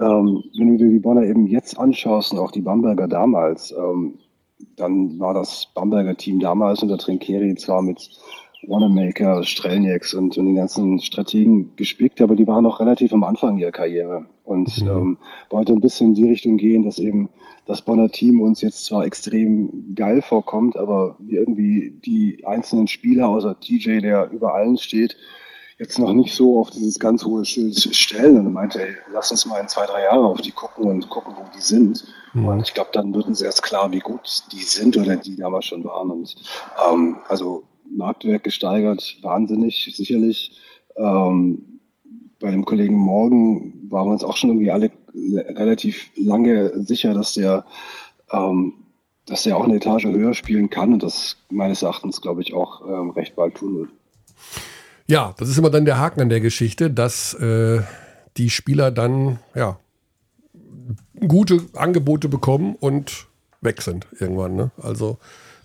[0.00, 4.14] Ähm, wenn du dir die Bonner eben jetzt anschaust und auch die Bamberger damals, ähm,
[4.76, 8.10] dann war das Bamberger Team damals unter Trinkeri zwar mit
[8.66, 13.58] Wanamaker, Strelnieks und, und den ganzen Strategen gespickt, aber die waren noch relativ am Anfang
[13.58, 14.88] ihrer Karriere und mhm.
[14.88, 15.18] ähm,
[15.50, 17.28] wollte ein bisschen in die Richtung gehen, dass eben
[17.66, 23.60] das Bonner Team uns jetzt zwar extrem geil vorkommt, aber irgendwie die einzelnen Spieler, außer
[23.60, 25.16] TJ, der über allen steht,
[25.78, 28.38] jetzt noch nicht so auf dieses ganz hohe Schild stellen.
[28.38, 31.34] Und meinte, ey, lass uns mal in zwei, drei Jahre auf die gucken und gucken,
[31.36, 32.04] wo die sind.
[32.32, 32.48] Mhm.
[32.48, 35.66] Und ich glaube, dann wird uns erst klar, wie gut die sind oder die damals
[35.66, 36.10] schon waren.
[36.10, 36.34] Und
[36.90, 40.58] ähm, also Marktwert gesteigert, wahnsinnig, sicherlich.
[40.96, 41.80] Ähm,
[42.40, 47.34] bei dem Kollegen Morgen waren wir uns auch schon irgendwie alle relativ lange sicher, dass
[47.34, 47.64] der,
[48.30, 48.74] ähm,
[49.26, 52.82] dass der auch eine Etage höher spielen kann und das meines Erachtens, glaube ich, auch
[52.86, 53.90] ähm, recht bald tun wird.
[55.06, 57.80] Ja, das ist immer dann der Haken an der Geschichte, dass äh,
[58.36, 59.78] die Spieler dann ja
[61.26, 63.26] gute Angebote bekommen und
[63.60, 64.54] weg sind irgendwann.
[64.54, 64.70] Ne?
[64.80, 65.18] Also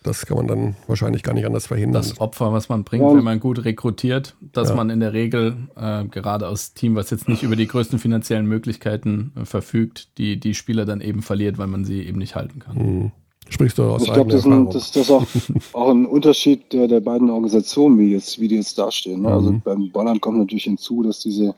[0.03, 2.01] das kann man dann wahrscheinlich gar nicht anders verhindern.
[2.01, 3.15] Das Opfer, was man bringt, ja.
[3.15, 4.75] wenn man gut rekrutiert, dass ja.
[4.75, 8.45] man in der Regel äh, gerade aus Team, was jetzt nicht über die größten finanziellen
[8.45, 12.59] Möglichkeiten äh, verfügt, die, die Spieler dann eben verliert, weil man sie eben nicht halten
[12.59, 12.77] kann.
[12.77, 13.11] Mhm.
[13.53, 15.25] Sprichst du aus Ich glaube, das, das, das, ist auch,
[15.73, 19.21] auch ein Unterschied der, der beiden Organisationen, wie, jetzt, wie die jetzt dastehen.
[19.21, 19.29] Ne?
[19.29, 19.61] Also mhm.
[19.65, 21.55] Also beim Bonland kommt natürlich hinzu, dass diese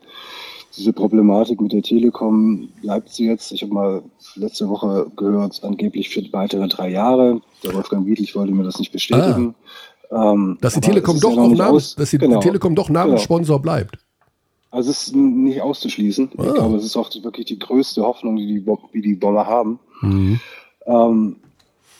[0.76, 3.50] diese Problematik mit der Telekom bleibt sie jetzt.
[3.52, 4.02] Ich habe mal
[4.34, 7.40] letzte Woche gehört, angeblich für weitere drei Jahre.
[7.64, 9.54] Der Wolfgang Wiedlich wollte mir das nicht bestätigen.
[10.10, 13.62] Ah, ähm, dass die Telekom doch ja Namens, dass die, genau, Telekom doch Namenssponsor genau.
[13.62, 13.98] bleibt.
[14.70, 16.30] Also es ist nicht auszuschließen.
[16.36, 16.44] Ah.
[16.46, 19.78] Ich glaube, es ist auch wirklich die größte Hoffnung, die die, die, Bomber haben.
[20.02, 20.40] Mhm.
[20.84, 21.36] Ähm,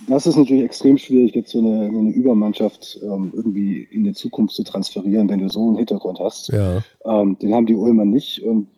[0.09, 4.13] das ist natürlich extrem schwierig, jetzt so eine, so eine Übermannschaft ähm, irgendwie in die
[4.13, 6.49] Zukunft zu transferieren, wenn du so einen Hintergrund hast.
[6.49, 6.83] Ja.
[7.05, 8.69] Ähm, den haben die Ulmer nicht und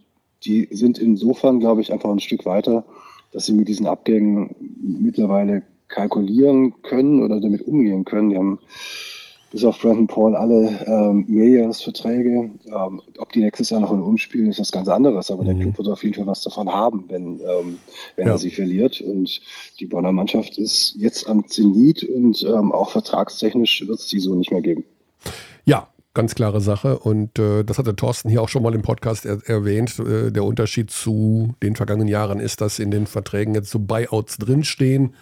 [0.45, 2.85] die sind insofern, glaube ich, einfach ein Stück weiter,
[3.33, 8.31] dass sie mit diesen Abgängen mittlerweile kalkulieren können oder damit umgehen können.
[8.31, 8.59] Die haben
[9.51, 12.51] bis auf Brandon Paul alle ähm, Mehrjahresverträge.
[12.67, 15.31] Ähm, ob die nächstes Jahr noch in umspielen, ist was ganz anderes.
[15.31, 15.47] Aber mhm.
[15.47, 17.79] der Club wird auf jeden Fall was davon haben, wenn, ähm,
[18.17, 18.35] wenn ja.
[18.35, 19.01] er sie verliert.
[19.01, 19.41] Und
[19.81, 24.35] die Bonner Mannschaft ist jetzt am Zenit und ähm, auch vertragstechnisch wird es die so
[24.35, 24.85] nicht mehr geben.
[25.65, 26.99] Ja, ganz klare Sache.
[26.99, 29.99] Und äh, das hatte Thorsten hier auch schon mal im Podcast er erwähnt.
[29.99, 34.37] Äh, der Unterschied zu den vergangenen Jahren ist, dass in den Verträgen jetzt so Buyouts
[34.37, 35.15] drinstehen.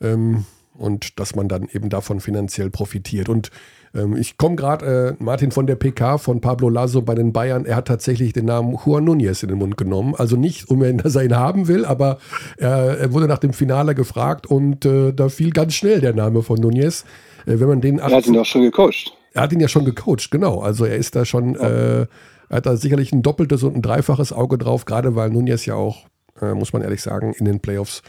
[0.00, 0.44] Ähm,
[0.82, 3.28] und dass man dann eben davon finanziell profitiert.
[3.28, 3.50] Und
[3.94, 7.64] ähm, ich komme gerade, äh, Martin von der PK von Pablo Lasso bei den Bayern,
[7.64, 10.14] er hat tatsächlich den Namen Juan Núñez in den Mund genommen.
[10.16, 12.18] Also nicht, um ihn, dass er ihn haben will, aber
[12.56, 16.42] er, er wurde nach dem Finale gefragt und äh, da fiel ganz schnell der Name
[16.42, 17.04] von Núñez.
[17.46, 19.12] Äh, wenn man den er hat ihn auch schon gecoacht.
[19.34, 20.60] Er hat ihn ja schon gecoacht, genau.
[20.60, 21.60] Also er ist da schon, ja.
[21.60, 22.06] äh,
[22.48, 25.74] er hat da sicherlich ein doppeltes und ein dreifaches Auge drauf, gerade weil Núñez ja
[25.74, 26.06] auch,
[26.40, 28.02] äh, muss man ehrlich sagen, in den Playoffs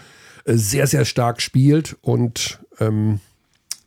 [0.45, 3.19] äh, sehr, sehr stark spielt und ähm,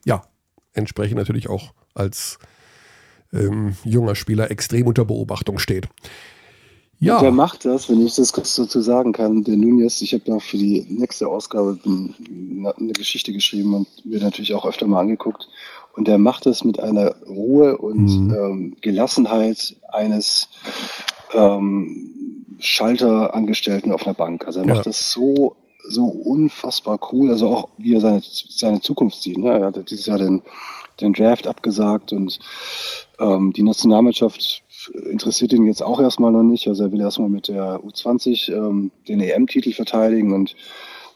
[0.05, 0.25] ja,
[0.73, 2.39] entsprechend natürlich auch als
[3.33, 5.89] ähm, junger Spieler extrem unter Beobachtung steht.
[6.99, 7.21] Ja.
[7.21, 9.45] Wer macht das, wenn ich das kurz dazu sagen kann?
[9.45, 14.55] Der Nunez, ich habe da für die nächste Ausgabe eine Geschichte geschrieben und mir natürlich
[14.55, 15.47] auch öfter mal angeguckt.
[15.95, 18.35] Und der macht das mit einer Ruhe und mhm.
[18.35, 20.49] ähm, Gelassenheit eines
[21.35, 24.47] ähm, Schalterangestellten auf einer Bank.
[24.47, 24.85] Also er macht ja.
[24.85, 25.57] das so
[25.89, 27.31] so unfassbar cool.
[27.31, 29.39] Also auch wie er seine, seine Zukunft sieht.
[29.39, 29.51] Ne?
[29.51, 30.43] Er hat dieses Jahr den,
[31.01, 32.39] den Draft abgesagt und
[33.19, 34.63] ähm, die Nationalmannschaft
[35.11, 36.69] interessiert ihn jetzt auch erstmal noch nicht.
[36.69, 40.55] Also er will erstmal mit der U20 ähm, den EM-Titel verteidigen und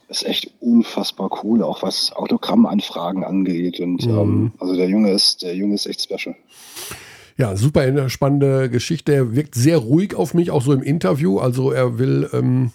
[0.09, 3.81] ist echt unfassbar cool, auch was Autogrammanfragen angeht.
[3.81, 4.19] Und mhm.
[4.19, 6.35] ähm, also der Junge ist, der Junge ist echt special.
[7.37, 9.15] Ja, super spannende Geschichte.
[9.15, 11.39] Er wirkt sehr ruhig auf mich, auch so im Interview.
[11.39, 12.73] Also er will ähm,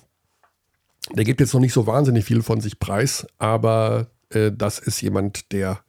[1.14, 5.02] der gibt jetzt noch nicht so wahnsinnig viel von sich preis, aber äh, das ist
[5.02, 5.80] jemand, der,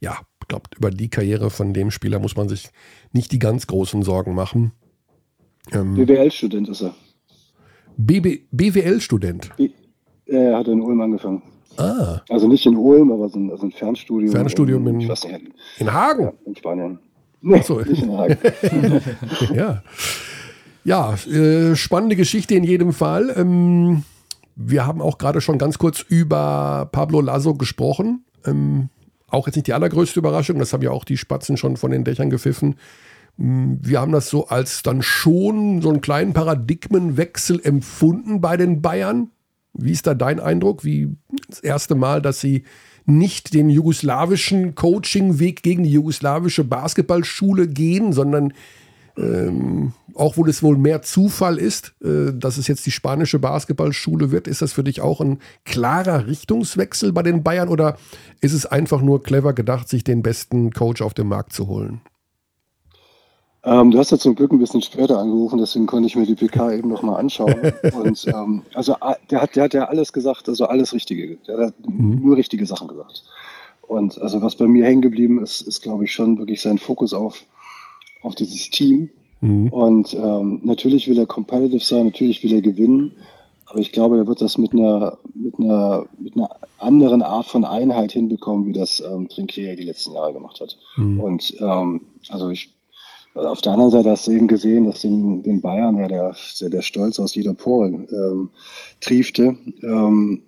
[0.00, 2.68] ja, glaubt, über die Karriere von dem Spieler muss man sich
[3.12, 4.72] nicht die ganz großen Sorgen machen.
[5.72, 6.94] Ähm, BWL-Student ist er.
[7.96, 9.50] BWL-Student?
[10.26, 11.42] Er hat in Ulm angefangen.
[11.76, 12.20] Ah.
[12.28, 14.32] Also nicht in Ulm, aber so ein, also ein Fernstudium.
[14.32, 15.26] Fernstudium in, in, nicht,
[15.78, 16.24] in Hagen?
[16.24, 16.98] Ja, in Spanien.
[17.42, 17.80] Nee, so.
[17.80, 18.38] nicht in Hagen.
[19.54, 19.82] ja.
[20.84, 23.34] Ja, äh, spannende Geschichte in jedem Fall.
[23.36, 24.04] Ähm,
[24.56, 28.24] wir haben auch gerade schon ganz kurz über Pablo Lasso gesprochen.
[28.44, 28.88] Ähm,
[29.28, 32.04] auch jetzt nicht die allergrößte Überraschung, das haben ja auch die Spatzen schon von den
[32.04, 32.76] Dächern gepfiffen.
[33.36, 38.80] Mm, wir haben das so als dann schon so einen kleinen Paradigmenwechsel empfunden bei den
[38.80, 39.30] Bayern.
[39.74, 40.84] Wie ist da dein Eindruck?
[40.84, 41.14] Wie
[41.48, 42.64] das erste Mal, dass sie
[43.04, 48.52] nicht den jugoslawischen Coaching-Weg gegen die jugoslawische Basketballschule gehen, sondern
[49.18, 54.30] Ähm, auch wo es wohl mehr Zufall ist, äh, dass es jetzt die spanische Basketballschule
[54.30, 57.96] wird, ist das für dich auch ein klarer Richtungswechsel bei den Bayern oder
[58.40, 62.02] ist es einfach nur clever gedacht, sich den besten Coach auf dem Markt zu holen?
[63.66, 66.36] Ähm, du hast ja zum Glück ein bisschen später angerufen, deswegen konnte ich mir die
[66.36, 67.56] PK eben nochmal anschauen.
[68.00, 68.94] Und ähm, also
[69.30, 71.36] der hat, der hat ja alles gesagt, also alles Richtige.
[71.48, 72.20] Der hat mhm.
[72.22, 73.24] nur richtige Sachen gesagt.
[73.82, 77.12] Und also was bei mir hängen geblieben ist, ist glaube ich schon wirklich sein Fokus
[77.12, 77.44] auf
[78.26, 79.10] auf dieses Team.
[79.40, 79.68] Mhm.
[79.68, 83.12] Und ähm, natürlich will er competitive sein, natürlich will er gewinnen.
[83.66, 87.64] Aber ich glaube, er wird das mit einer, mit einer, mit einer anderen Art von
[87.64, 90.76] Einheit hinbekommen, wie das ähm, Trinkier die letzten Jahre gemacht hat.
[90.96, 91.20] Mhm.
[91.20, 92.74] Und ähm, also ich,
[93.34, 96.70] auf der anderen Seite hast du eben gesehen, dass den, den Bayern ja der, der,
[96.70, 98.50] der Stolz aus jeder Pore ähm,
[99.00, 99.56] triefte.
[99.82, 100.42] Ähm,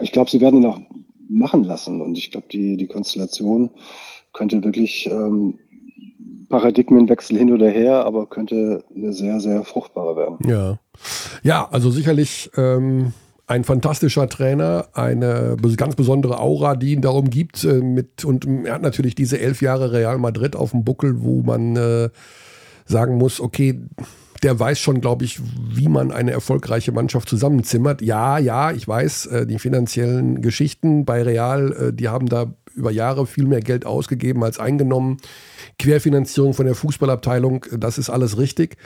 [0.00, 0.80] ich glaube, sie werden ihn auch
[1.28, 2.00] machen lassen.
[2.00, 3.70] Und ich glaube, die, die Konstellation
[4.32, 5.58] könnte wirklich ähm,
[6.48, 10.38] Paradigmenwechsel hin oder her, aber könnte eine sehr, sehr fruchtbare werden.
[10.48, 10.78] Ja,
[11.42, 13.12] ja also sicherlich ähm,
[13.46, 17.64] ein fantastischer Trainer, eine ganz besondere Aura, die ihn darum gibt.
[17.64, 21.42] Äh, mit, und er hat natürlich diese elf Jahre Real Madrid auf dem Buckel, wo
[21.42, 22.10] man äh,
[22.84, 23.80] sagen muss, okay,
[24.42, 28.02] der weiß schon, glaube ich, wie man eine erfolgreiche Mannschaft zusammenzimmert.
[28.02, 32.90] Ja, ja, ich weiß, äh, die finanziellen Geschichten bei Real, äh, die haben da über
[32.90, 35.18] Jahre viel mehr Geld ausgegeben als eingenommen.
[35.78, 38.76] Querfinanzierung von der Fußballabteilung, das ist alles richtig.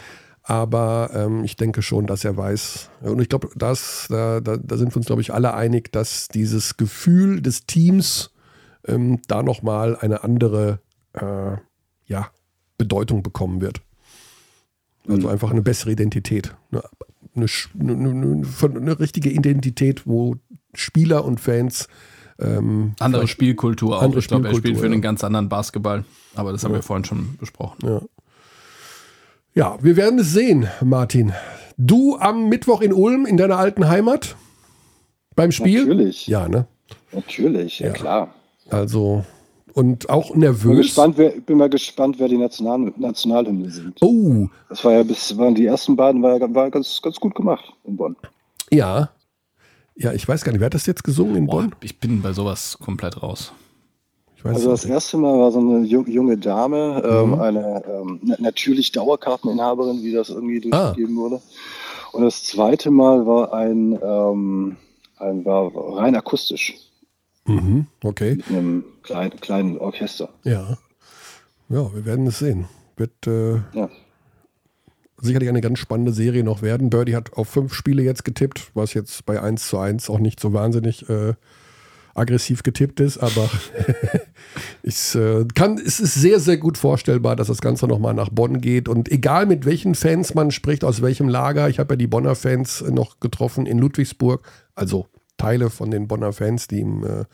[0.45, 2.91] Aber ähm, ich denke schon, dass er weiß.
[3.03, 3.75] Und ich glaube, da,
[4.09, 8.33] da, da, sind wir uns, glaube ich, alle einig, dass dieses Gefühl des Teams
[8.87, 10.81] ähm, da nochmal eine andere
[11.13, 11.57] äh,
[12.07, 12.29] ja,
[12.77, 13.83] Bedeutung bekommen wird.
[15.09, 15.33] Also mhm.
[15.33, 16.55] einfach eine bessere Identität.
[16.73, 16.83] Eine,
[17.79, 20.37] eine, eine, eine, richtige Identität, wo
[20.75, 21.89] Spieler und Fans
[22.43, 24.03] ähm, andere Spielkultur auch.
[24.03, 24.93] Andere ich glaube, er spielt für ja.
[24.93, 26.05] einen ganz anderen Basketball.
[26.35, 26.79] Aber das haben ja.
[26.79, 27.79] wir vorhin schon besprochen.
[27.87, 28.01] Ja.
[29.55, 31.33] ja, wir werden es sehen, Martin.
[31.77, 34.37] Du am Mittwoch in Ulm, in deiner alten Heimat?
[35.35, 35.87] Beim Spiel?
[35.87, 36.27] Natürlich.
[36.27, 36.67] Ja, ne?
[37.13, 37.93] Natürlich, ja, ja.
[37.93, 38.35] klar.
[38.71, 39.25] Also,
[39.75, 40.71] und auch nervös.
[40.71, 43.99] Bin, gespannt, wer, bin mal gespannt, wer die National, Nationalhymne sind.
[44.01, 44.49] Oh.
[44.69, 47.97] Das war ja bis, waren die ersten beiden, war, war ganz, ganz gut gemacht in
[47.97, 48.17] Bonn.
[48.71, 49.11] Ja,
[49.97, 51.75] ja, ich weiß gar nicht, wer hat das jetzt gesungen in Bonn?
[51.83, 53.53] ich bin bei sowas komplett raus.
[54.43, 57.41] also das erste Mal war so eine junge Dame, ähm, mhm.
[57.41, 60.87] eine ähm, natürlich Dauerkarteninhaberin, wie das irgendwie ah.
[60.87, 61.21] durchgegeben ah.
[61.21, 61.43] wurde.
[62.13, 64.77] Und das zweite Mal war ein, ähm,
[65.17, 66.75] ein war rein akustisch.
[67.47, 68.37] Mhm, okay.
[68.37, 70.29] Mit einem kleinen, kleinen Orchester.
[70.45, 70.77] Ja.
[71.69, 72.67] Ja, wir werden es sehen.
[72.97, 73.89] Wird äh, ja
[75.23, 76.91] sicherlich eine ganz spannende Serie noch werden.
[76.91, 80.41] Birdie hat auf fünf Spiele jetzt getippt, was jetzt bei 1 zu 1 auch nicht
[80.41, 81.35] so wahnsinnig äh,
[82.15, 83.49] aggressiv getippt ist, aber
[84.83, 88.61] ich, äh, kann, es ist sehr, sehr gut vorstellbar, dass das Ganze nochmal nach Bonn
[88.61, 88.89] geht.
[88.89, 92.35] Und egal mit welchen Fans man spricht, aus welchem Lager, ich habe ja die Bonner
[92.35, 94.43] Fans noch getroffen in Ludwigsburg,
[94.75, 95.07] also
[95.39, 97.25] Teile von den Bonner Fans, die im äh,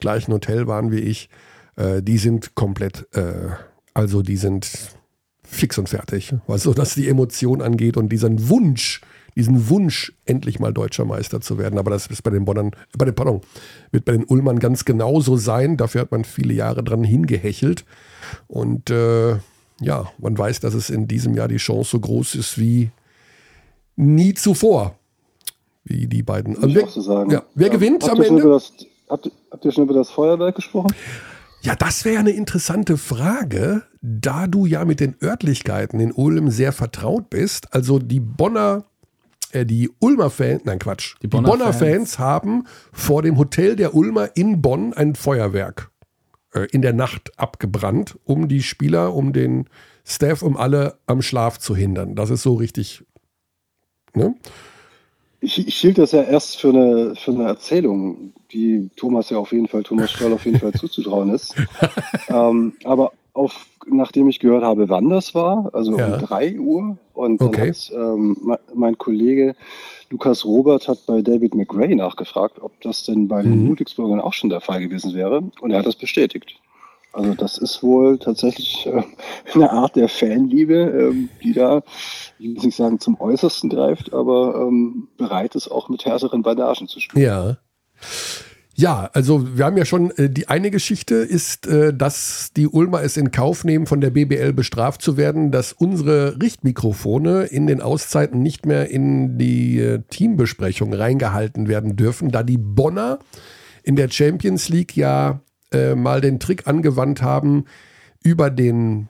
[0.00, 1.30] gleichen Hotel waren wie ich,
[1.76, 3.50] äh, die sind komplett, äh,
[3.94, 4.95] also die sind
[5.46, 9.00] fix und fertig, was so dass die Emotion angeht und diesen Wunsch,
[9.36, 11.78] diesen Wunsch, endlich mal deutscher Meister zu werden.
[11.78, 13.42] Aber das ist bei den Bonnern, bei den, pardon,
[13.92, 15.76] wird bei den Ullmann ganz genauso sein.
[15.76, 17.84] Dafür hat man viele Jahre dran hingehechelt.
[18.48, 19.36] Und äh,
[19.80, 22.90] ja, man weiß, dass es in diesem Jahr die Chance so groß ist wie
[23.94, 24.98] nie zuvor.
[25.84, 26.56] Wie die beiden.
[26.60, 27.30] Wer, so sagen.
[27.30, 27.72] Ja, wer ja.
[27.72, 28.42] gewinnt habt am Ende?
[28.42, 28.72] Das,
[29.08, 30.92] habt, habt ihr schon über das Feuerwerk gesprochen?
[31.66, 36.70] Ja, das wäre eine interessante Frage, da du ja mit den Örtlichkeiten in Ulm sehr
[36.70, 37.74] vertraut bist.
[37.74, 38.84] Also die Bonner,
[39.50, 42.14] äh, die Ulmer Fans, nein Quatsch, die Bonner, die Bonner Fans.
[42.14, 42.18] Fans.
[42.20, 45.90] haben vor dem Hotel der Ulmer in Bonn ein Feuerwerk
[46.54, 49.68] äh, in der Nacht abgebrannt, um die Spieler, um den
[50.04, 52.14] Staff, um alle am Schlaf zu hindern.
[52.14, 53.04] Das ist so richtig.
[54.14, 54.36] Ne?
[55.40, 59.52] Ich, ich hielt das ja erst für eine, für eine Erzählung, die Thomas ja auf
[59.52, 61.54] jeden Fall, Thomas Stoll auf jeden Fall zuzutrauen ist.
[62.28, 66.14] ähm, aber auf, nachdem ich gehört habe, wann das war, also ja.
[66.14, 67.72] um 3 Uhr, und okay.
[67.94, 69.54] ähm, mein Kollege
[70.10, 73.68] Lukas Robert hat bei David McRae nachgefragt, ob das denn bei den mhm.
[73.68, 76.56] Ludwigsburgern auch schon der Fall gewesen wäre, und er hat das bestätigt.
[77.16, 79.02] Also das ist wohl tatsächlich äh,
[79.54, 81.82] eine Art der Fanliebe, ähm, die da,
[82.38, 86.88] ich will nicht sagen zum Äußersten greift, aber ähm, bereit ist auch mit härteren Bandagen
[86.88, 87.24] zu spielen.
[87.24, 87.56] Ja.
[88.78, 93.02] Ja, also wir haben ja schon, äh, die eine Geschichte ist, äh, dass die Ulmer
[93.02, 97.80] es in Kauf nehmen, von der BBL bestraft zu werden, dass unsere Richtmikrofone in den
[97.80, 103.18] Auszeiten nicht mehr in die äh, Teambesprechung reingehalten werden dürfen, da die Bonner
[103.82, 105.40] in der Champions League ja
[105.72, 107.64] äh, mal den Trick angewandt haben,
[108.22, 109.08] über den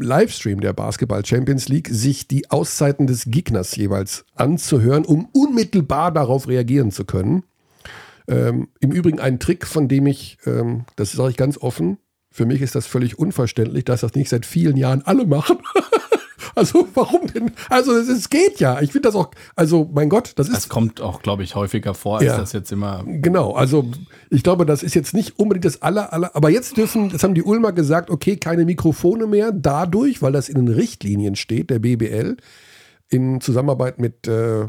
[0.00, 6.46] Livestream der Basketball Champions League, sich die Auszeiten des Gegners jeweils anzuhören, um unmittelbar darauf
[6.48, 7.44] reagieren zu können.
[8.28, 11.98] Ähm, Im Übrigen ein Trick, von dem ich, ähm, das sage ich ganz offen,
[12.30, 15.58] für mich ist das völlig unverständlich, dass das nicht seit vielen Jahren alle machen.
[16.54, 17.52] Also warum denn?
[17.68, 18.80] Also es, es geht ja.
[18.80, 20.56] Ich finde das auch, also mein Gott, das ist.
[20.56, 22.38] Das kommt auch, glaube ich, häufiger vor, als Ja.
[22.38, 23.04] das jetzt immer.
[23.06, 23.86] Genau, also
[24.30, 27.34] ich glaube, das ist jetzt nicht unbedingt das aller, aller, aber jetzt dürfen, jetzt haben
[27.34, 31.78] die Ulmer gesagt, okay, keine Mikrofone mehr, dadurch, weil das in den Richtlinien steht, der
[31.78, 32.36] BBL,
[33.08, 34.66] in Zusammenarbeit mit äh,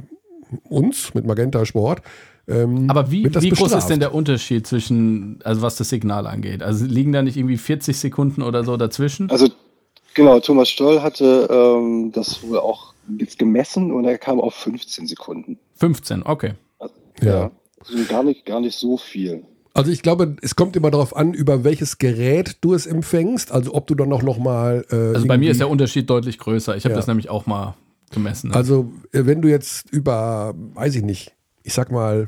[0.70, 2.02] uns, mit Magenta Sport.
[2.48, 6.64] Ähm, Aber wie, wie groß ist denn der Unterschied zwischen, also was das Signal angeht?
[6.64, 9.30] Also liegen da nicht irgendwie 40 Sekunden oder so dazwischen?
[9.30, 9.50] Also
[10.14, 15.08] genau, Thomas Stoll hatte ähm, das wohl auch jetzt gemessen und er kam auf 15
[15.08, 15.58] Sekunden.
[15.76, 16.54] 15, okay.
[17.22, 17.52] Ja.
[17.80, 19.44] Also gar nicht, gar nicht so viel.
[19.74, 23.74] Also ich glaube, es kommt immer darauf an, über welches Gerät du es empfängst, also
[23.74, 26.76] ob du dann noch, noch mal äh, Also bei mir ist der Unterschied deutlich größer.
[26.76, 26.98] Ich habe Ja.
[26.98, 27.76] das nämlich auch mal
[28.12, 28.50] gemessen.
[28.50, 28.56] ne?
[28.56, 32.28] Also, äh, wenn du jetzt über, weiß ich nicht, ich sag mal,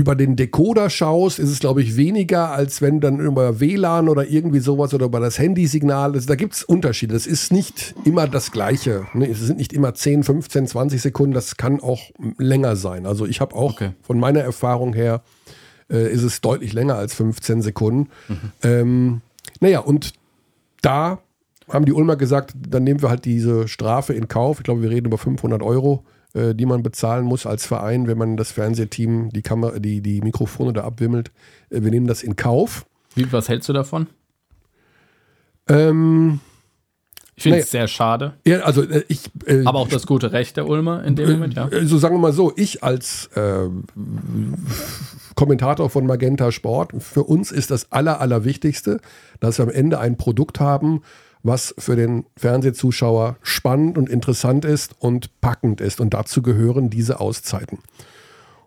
[0.00, 4.26] über den Decoder schaust, ist es, glaube ich, weniger, als wenn dann über WLAN oder
[4.26, 6.12] irgendwie sowas oder über das Handysignal.
[6.14, 7.12] Also, da gibt es Unterschiede.
[7.14, 9.06] Das ist nicht immer das Gleiche.
[9.14, 9.28] Ne?
[9.30, 11.34] Es sind nicht immer 10, 15, 20 Sekunden.
[11.34, 12.00] Das kann auch
[12.38, 13.06] länger sein.
[13.06, 13.90] Also, ich habe auch Okay.
[14.02, 15.22] von meiner Erfahrung her,
[15.90, 18.08] äh, ist es deutlich länger als 15 Sekunden.
[18.62, 19.20] Ähm,
[19.60, 20.12] naja, und
[20.82, 21.18] da
[21.68, 24.58] haben die Ulmer gesagt, dann nehmen wir halt diese Strafe in Kauf.
[24.58, 28.18] Ich glaube, wir reden über 500 Euro, äh, die man bezahlen muss als Verein, wenn
[28.18, 31.30] man das Fernsehteam, die Kamera, die, die Mikrofone da abwimmelt.
[31.70, 32.86] Äh, wir nehmen das in Kauf.
[33.14, 34.06] Wie, was hältst du davon?
[35.68, 36.40] Ähm,
[37.36, 38.34] Ich finde es sehr schade.
[38.46, 39.30] ja, also äh, ich.
[39.46, 41.68] Äh, Aber auch das gute Recht der Ulmer in dem Moment, ja.
[41.68, 43.68] äh, so sagen wir mal so, ich als äh,
[45.34, 49.00] Kommentator von Magenta Sport, für uns ist das Aller, Allerwichtigste,
[49.40, 51.02] dass wir am Ende ein Produkt haben,
[51.42, 56.00] was für den Fernsehzuschauer spannend und interessant ist und packend ist.
[56.00, 57.78] Und dazu gehören diese Auszeiten.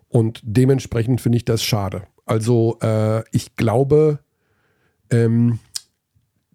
[0.08, 2.02] Und dementsprechend finde ich das schade.
[2.26, 4.20] Also äh, ich glaube,
[5.10, 5.58] ähm,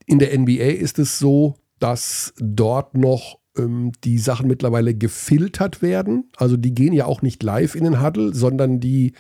[0.06, 6.30] in der NBA ist es so, dass dort noch ähm, die Sachen mittlerweile gefiltert werden.
[6.38, 9.14] Also die gehen ja auch nicht live in den Huddle, sondern die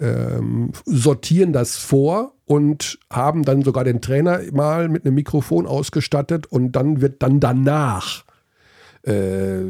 [0.00, 6.46] ähm, sortieren das vor und haben dann sogar den Trainer mal mit einem Mikrofon ausgestattet
[6.46, 8.24] und dann wird dann danach
[9.02, 9.62] äh,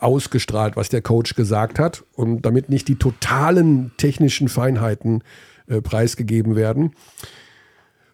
[0.00, 5.22] ausgestrahlt, was der Coach gesagt hat und damit nicht die totalen technischen Feinheiten
[5.66, 6.92] äh, preisgegeben werden.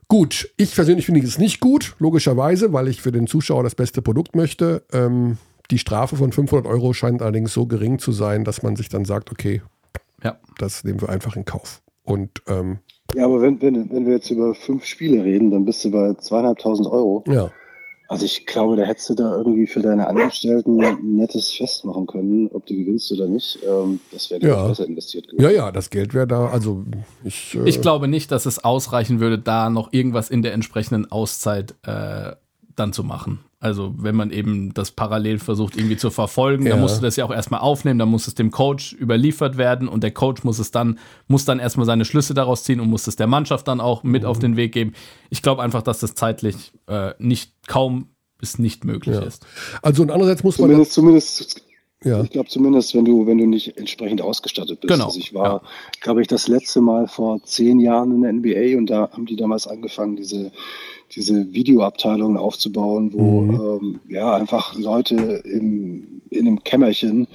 [0.08, 4.02] Gut, ich persönlich finde es nicht gut, logischerweise, weil ich für den Zuschauer das beste
[4.02, 4.84] Produkt möchte.
[4.92, 5.38] Ähm,
[5.70, 9.04] die Strafe von 500 Euro scheint allerdings so gering zu sein, dass man sich dann
[9.04, 9.62] sagt, okay,
[10.22, 10.38] ja.
[10.58, 11.82] das nehmen wir einfach in Kauf.
[12.04, 12.78] Und ähm,
[13.14, 16.14] Ja, aber wenn, wenn, wenn wir jetzt über fünf Spiele reden, dann bist du bei
[16.14, 17.24] zweieinhalbtausend Euro.
[17.26, 17.50] ja,
[18.08, 22.06] Also ich glaube, da hättest du da irgendwie für deine Angestellten ein nettes Fest machen
[22.06, 23.58] können, ob du gewinnst oder nicht.
[23.68, 24.68] Ähm, das wäre Ja.
[24.68, 25.42] besser investiert gewesen.
[25.42, 26.46] ja, ja, das Geld wäre da.
[26.46, 26.84] Also
[27.24, 31.10] ich, äh, Ich glaube nicht, dass es ausreichen würde, da noch irgendwas in der entsprechenden
[31.10, 32.32] Auszeit äh,
[32.76, 33.40] dann zu machen.
[33.58, 36.72] Also wenn man eben das parallel versucht irgendwie zu verfolgen, Ja.
[36.72, 39.88] dann musst du das ja auch erstmal aufnehmen, dann muss es dem Coach überliefert werden
[39.88, 43.06] und der Coach muss es dann, muss dann erstmal seine Schlüsse daraus ziehen und muss
[43.06, 44.28] es der Mannschaft dann auch mit Mhm.
[44.28, 44.92] auf den Weg geben.
[45.30, 49.22] Ich glaube einfach, dass das zeitlich äh, nicht kaum bis nicht möglich Ja.
[49.22, 49.46] ist.
[49.80, 50.68] also und andererseits muss man.
[50.68, 51.62] Zumindest, zumindest,
[52.04, 52.22] Ja.
[52.22, 54.92] ich glaube zumindest, wenn du, wenn du nicht entsprechend ausgestattet bist.
[54.92, 55.62] Genau, Also ich war,
[56.02, 59.36] glaube ich, das letzte Mal vor zehn Jahren in der NBA und da haben die
[59.36, 60.52] damals angefangen, diese,
[61.14, 63.54] diese Videoabteilungen aufzubauen, wo Mhm.
[63.54, 67.26] ähm, ja einfach Leute im, in einem Kämmerchen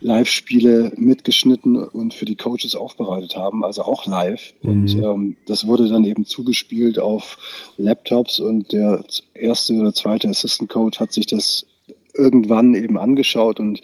[0.00, 4.52] Live-Spiele mitgeschnitten und für die Coaches aufbereitet haben, also auch live.
[4.62, 5.04] Und Mhm.
[5.04, 7.38] ähm, das wurde dann eben zugespielt auf
[7.76, 11.66] Laptops und der erste oder zweite Assistant Coach hat sich das
[12.14, 13.80] irgendwann eben angeschaut und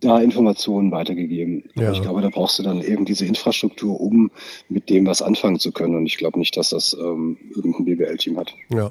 [0.00, 1.64] da Informationen weitergegeben.
[1.74, 1.92] Ja.
[1.92, 4.30] Ich glaube, da brauchst du dann eben diese Infrastruktur, um
[4.68, 5.96] mit dem was anfangen zu können.
[5.96, 8.54] Und ich glaube nicht, dass das ähm, irgendein BWL-Team hat.
[8.72, 8.90] Ja.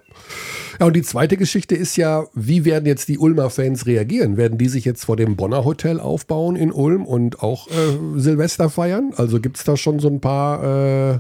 [0.80, 4.38] ja, und die zweite Geschichte ist ja, wie werden jetzt die Ulmer Fans reagieren?
[4.38, 8.70] Werden die sich jetzt vor dem Bonner Hotel aufbauen in Ulm und auch äh, Silvester
[8.70, 9.14] feiern?
[9.16, 11.20] Also gibt es da schon so ein paar äh,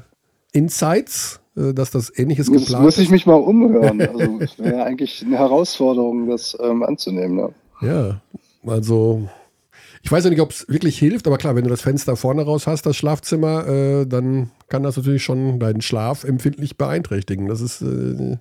[0.51, 4.01] Insights, äh, dass das ähnliches Muss, geplant muss ich mich mal umhören.
[4.07, 7.37] Also es wäre ja eigentlich eine Herausforderung, das ähm, anzunehmen.
[7.37, 7.49] Ja.
[7.79, 8.21] Ja,
[8.65, 9.29] also
[10.07, 12.43] ich weiß ja nicht, ob es wirklich hilft, aber klar, wenn du das Fenster vorne
[12.43, 17.49] raus hast, das Schlafzimmer, äh, dann kann das natürlich schon deinen Schlaf empfindlich beeinträchtigen.
[17.49, 18.37] Das ist äh,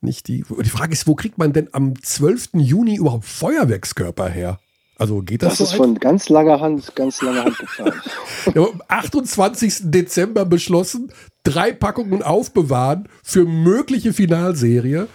[0.00, 0.42] nicht die.
[0.48, 2.52] Die Frage ist, wo kriegt man denn am 12.
[2.54, 4.58] Juni überhaupt Feuerwerkskörper her?
[4.96, 8.00] Also geht das, Das so ist von ganz langer Hand, ganz langer Hand gefallen.
[8.54, 9.90] Ja, am 28.
[9.90, 11.12] Dezember beschlossen,
[11.42, 15.08] drei Packungen aufbewahren für mögliche Finalserie,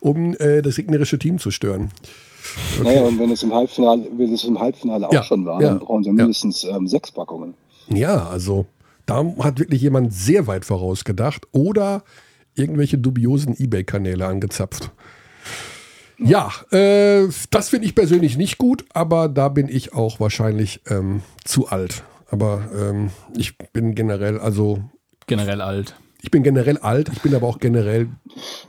[0.00, 1.90] um äh, das gegnerische Team zu stören.
[2.78, 2.84] Okay.
[2.84, 5.68] Naja, und wenn es im Halbfinale, wenn es im Halbfinale auch ja, schon war, ja,
[5.68, 7.54] dann brauchen sie mindestens ähm, sechs Packungen.
[7.88, 8.66] Ja, also
[9.06, 12.04] da hat wirklich jemand sehr weit vorausgedacht oder
[12.54, 14.90] irgendwelche dubiosen Ebay-Kanäle angezapft.
[16.18, 21.22] Ja, äh, das finde ich persönlich nicht gut, aber da bin ich auch wahrscheinlich ähm,
[21.44, 22.04] zu alt.
[22.30, 24.80] Aber ähm, ich bin generell, also.
[25.26, 25.96] Generell alt.
[26.22, 28.08] Ich bin generell alt, ich bin aber auch generell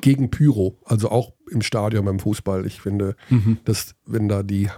[0.02, 0.78] gegen Pyro.
[0.86, 2.66] Also auch im Stadion beim Fußball.
[2.66, 3.58] Ich finde, mhm.
[3.66, 4.70] dass, wenn da die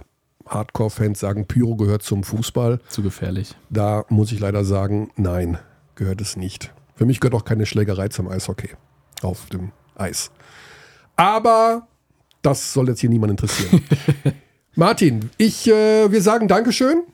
[0.46, 2.80] Hardcore-Fans sagen, Pyro gehört zum Fußball.
[2.88, 3.54] Zu gefährlich.
[3.70, 5.58] Da muss ich leider sagen, nein,
[5.94, 6.72] gehört es nicht.
[6.96, 8.70] Für mich gehört auch keine Schlägerei zum Eishockey
[9.22, 10.30] auf dem Eis.
[11.16, 11.86] Aber
[12.42, 13.82] das soll jetzt hier niemand interessieren.
[14.74, 17.04] Martin, ich, äh, wir sagen Dankeschön.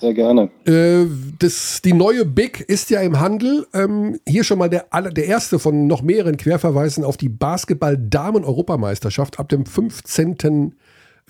[0.00, 0.50] Sehr gerne.
[0.64, 1.06] Äh,
[1.38, 3.66] das, die neue Big ist ja im Handel.
[3.72, 9.48] Ähm, hier schon mal der, der erste von noch mehreren Querverweisen auf die Basketball-Damen-Europameisterschaft ab
[9.48, 10.74] dem 15.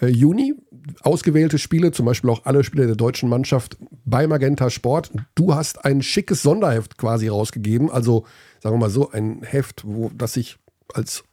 [0.01, 0.55] Äh, Juni.
[1.03, 5.11] Ausgewählte Spiele, zum Beispiel auch alle Spiele der deutschen Mannschaft bei Magenta Sport.
[5.35, 7.91] Du hast ein schickes Sonderheft quasi rausgegeben.
[7.91, 8.25] Also,
[8.61, 10.59] sagen wir mal so, ein Heft, wo das sich
[10.95, 11.25] als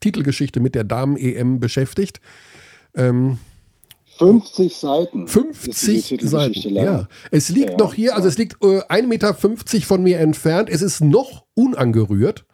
[0.00, 2.20] Titelgeschichte mit der Damen-EM beschäftigt.
[2.94, 3.38] Ähm,
[4.18, 5.28] 50 Seiten.
[5.28, 6.74] 50 Seiten.
[6.74, 7.08] Ja.
[7.30, 10.68] Es liegt ja, noch hier, also es liegt äh, 1,50 Meter von mir entfernt.
[10.70, 12.44] Es ist noch unangerührt.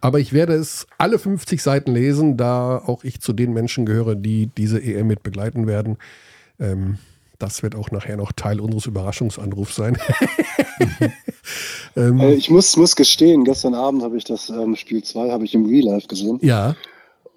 [0.00, 4.14] Aber ich werde es alle 50 Seiten lesen, da auch ich zu den Menschen gehöre,
[4.14, 5.98] die diese EM mit begleiten werden.
[6.60, 6.98] Ähm,
[7.38, 9.98] das wird auch nachher noch Teil unseres Überraschungsanrufs sein.
[11.96, 15.44] ähm, äh, ich muss, muss gestehen, gestern Abend habe ich das ähm, Spiel 2 habe
[15.44, 16.38] ich im Real Life gesehen.
[16.42, 16.74] Ja.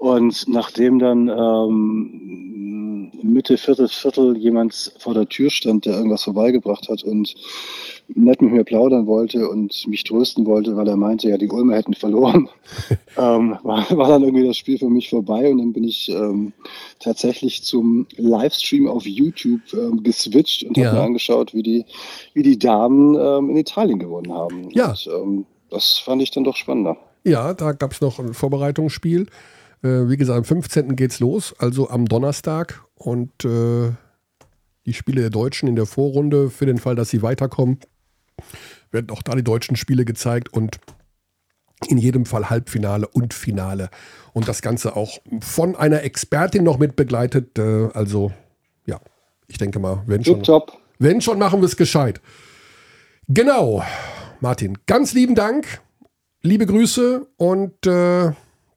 [0.01, 6.89] Und nachdem dann ähm, Mitte, Viertel, Viertel jemand vor der Tür stand, der irgendwas vorbeigebracht
[6.89, 7.35] hat und
[8.07, 11.75] nett mit mir plaudern wollte und mich trösten wollte, weil er meinte, ja, die Ulmer
[11.75, 12.49] hätten verloren,
[13.15, 16.51] ähm, war, war, dann irgendwie das Spiel für mich vorbei und dann bin ich ähm,
[16.97, 20.87] tatsächlich zum Livestream auf YouTube ähm, geswitcht und ja.
[20.87, 21.85] habe mir angeschaut, wie die,
[22.33, 24.67] wie die Damen ähm, in Italien gewonnen haben.
[24.71, 24.93] Ja.
[24.93, 26.97] Und, ähm, das fand ich dann doch spannender.
[27.23, 29.27] Ja, da gab es noch ein Vorbereitungsspiel.
[29.83, 30.95] Äh, wie gesagt, am 15.
[30.95, 32.83] geht's los, also am Donnerstag.
[32.95, 33.91] Und äh,
[34.85, 37.79] die Spiele der Deutschen in der Vorrunde, für den Fall, dass sie weiterkommen,
[38.91, 40.79] werden auch da die deutschen Spiele gezeigt und
[41.87, 43.89] in jedem Fall Halbfinale und Finale.
[44.33, 47.57] Und das Ganze auch von einer Expertin noch mit begleitet.
[47.57, 48.31] Äh, also,
[48.85, 48.99] ja,
[49.47, 50.77] ich denke mal, wenn schon, Job.
[50.99, 52.21] wenn schon, machen wir es gescheit.
[53.27, 53.83] Genau,
[54.41, 55.81] Martin, ganz lieben Dank,
[56.41, 58.31] liebe Grüße und äh,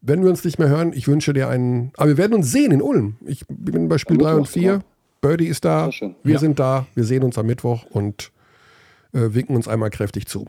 [0.06, 1.90] wenn wir uns nicht mehr hören, ich wünsche dir einen.
[1.96, 3.16] Aber wir werden uns sehen in Ulm.
[3.24, 4.80] Ich bin bei Spiel 3 und 4.
[5.22, 5.90] Birdie ist da.
[6.22, 6.38] Wir ja.
[6.38, 6.86] sind da.
[6.94, 8.30] Wir sehen uns am Mittwoch und
[9.12, 10.46] äh, winken uns einmal kräftig zu.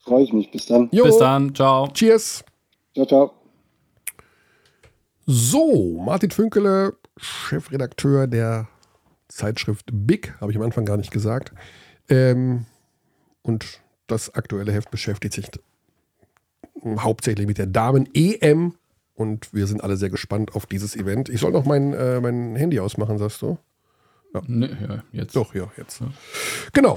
[0.00, 0.50] Freue ich mich.
[0.50, 0.88] Bis dann.
[0.90, 1.04] Jo.
[1.04, 1.54] Bis dann.
[1.54, 1.88] Ciao.
[1.92, 2.44] Cheers.
[2.94, 3.32] Ciao, ciao.
[5.24, 8.66] So, Martin Fünkele, Chefredakteur der
[9.28, 11.52] Zeitschrift Big, habe ich am Anfang gar nicht gesagt.
[12.08, 12.66] Ähm,
[13.42, 15.48] und das aktuelle Heft beschäftigt sich
[16.84, 18.74] hauptsächlich mit der Damen-EM.
[19.14, 21.28] Und wir sind alle sehr gespannt auf dieses Event.
[21.28, 23.58] Ich soll noch mein, äh, mein Handy ausmachen, sagst du?
[24.34, 24.40] Ja.
[24.46, 25.36] Nee, ja, jetzt.
[25.36, 26.00] Doch, ja, jetzt.
[26.00, 26.08] Ja.
[26.72, 26.96] Genau.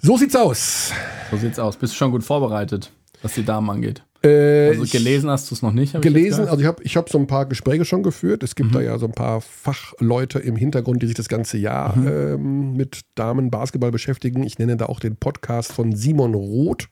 [0.00, 0.92] So sieht's aus.
[1.30, 1.76] So sieht's aus.
[1.76, 4.02] Bist du schon gut vorbereitet, was die Damen angeht?
[4.24, 6.00] Äh, also gelesen hast du es noch nicht?
[6.00, 8.42] Gelesen, ich also ich habe ich hab so ein paar Gespräche schon geführt.
[8.42, 8.74] Es gibt mhm.
[8.74, 12.08] da ja so ein paar Fachleute im Hintergrund, die sich das ganze Jahr mhm.
[12.08, 14.44] ähm, mit Damen-Basketball beschäftigen.
[14.44, 16.88] Ich nenne da auch den Podcast von Simon Roth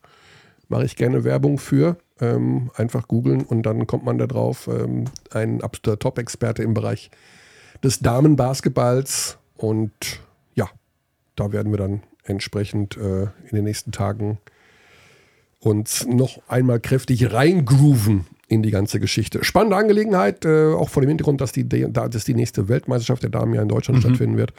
[0.70, 1.98] mache ich gerne Werbung für.
[2.20, 4.68] Ähm, einfach googeln und dann kommt man da drauf.
[4.68, 7.10] Ähm, ein absoluter Top-Experte im Bereich
[7.82, 9.38] des Damenbasketballs.
[9.56, 9.92] Und
[10.54, 10.68] ja,
[11.36, 14.38] da werden wir dann entsprechend äh, in den nächsten Tagen
[15.60, 19.44] uns noch einmal kräftig reingrooven in die ganze Geschichte.
[19.44, 23.54] Spannende Angelegenheit, äh, auch vor dem Hintergrund, dass die, dass die nächste Weltmeisterschaft der Damen
[23.54, 24.08] ja in Deutschland mhm.
[24.08, 24.52] stattfinden wird